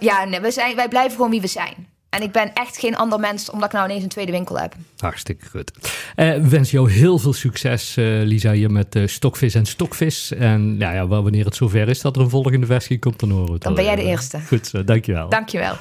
ja, 0.00 0.24
nee, 0.24 0.40
we 0.40 0.50
zijn, 0.50 0.76
wij 0.76 0.88
blijven 0.88 1.12
gewoon 1.12 1.30
wie 1.30 1.40
we 1.40 1.46
zijn. 1.46 1.91
En 2.12 2.22
ik 2.22 2.32
ben 2.32 2.52
echt 2.52 2.78
geen 2.78 2.96
ander 2.96 3.20
mens 3.20 3.50
omdat 3.50 3.68
ik 3.68 3.74
nou 3.74 3.88
ineens 3.88 4.02
een 4.02 4.08
tweede 4.08 4.32
winkel 4.32 4.58
heb. 4.58 4.74
Hartstikke 4.98 5.46
goed. 5.46 5.72
Uh, 6.16 6.36
wens 6.36 6.70
jou 6.70 6.90
heel 6.90 7.18
veel 7.18 7.32
succes, 7.32 7.96
uh, 7.96 8.22
Lisa, 8.22 8.52
hier 8.52 8.70
met 8.70 8.94
uh, 8.94 9.06
Stokvis 9.06 9.54
en 9.54 9.66
Stokvis. 9.66 10.32
En 10.32 10.76
ja, 10.78 10.92
ja, 10.92 11.06
wanneer 11.06 11.44
het 11.44 11.56
zover 11.56 11.88
is 11.88 12.00
dat 12.00 12.16
er 12.16 12.22
een 12.22 12.30
volgende 12.30 12.66
versie 12.66 12.98
komt, 12.98 13.20
dan 13.20 13.30
horen 13.30 13.46
we 13.46 13.52
het 13.52 13.62
Dan 13.62 13.74
ben 13.74 13.84
jij 13.84 13.96
de 13.96 14.02
eerste. 14.02 14.40
Goed 14.40 14.66
zo, 14.66 14.84
dankjewel. 14.84 15.28
Dankjewel. 15.28 15.74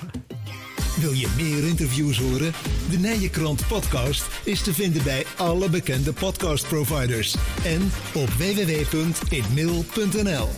Wil 1.00 1.12
je 1.12 1.28
meer 1.38 1.68
interviews 1.68 2.20
horen? 2.20 2.54
De 2.90 2.98
Nijenkrant 2.98 3.68
podcast 3.68 4.28
is 4.44 4.62
te 4.62 4.74
vinden 4.74 5.04
bij 5.04 5.26
alle 5.38 5.70
bekende 5.70 6.14
podcastproviders 6.14 7.36
en 7.64 7.92
op 8.14 8.30
www.inmail.nl. 8.30 10.50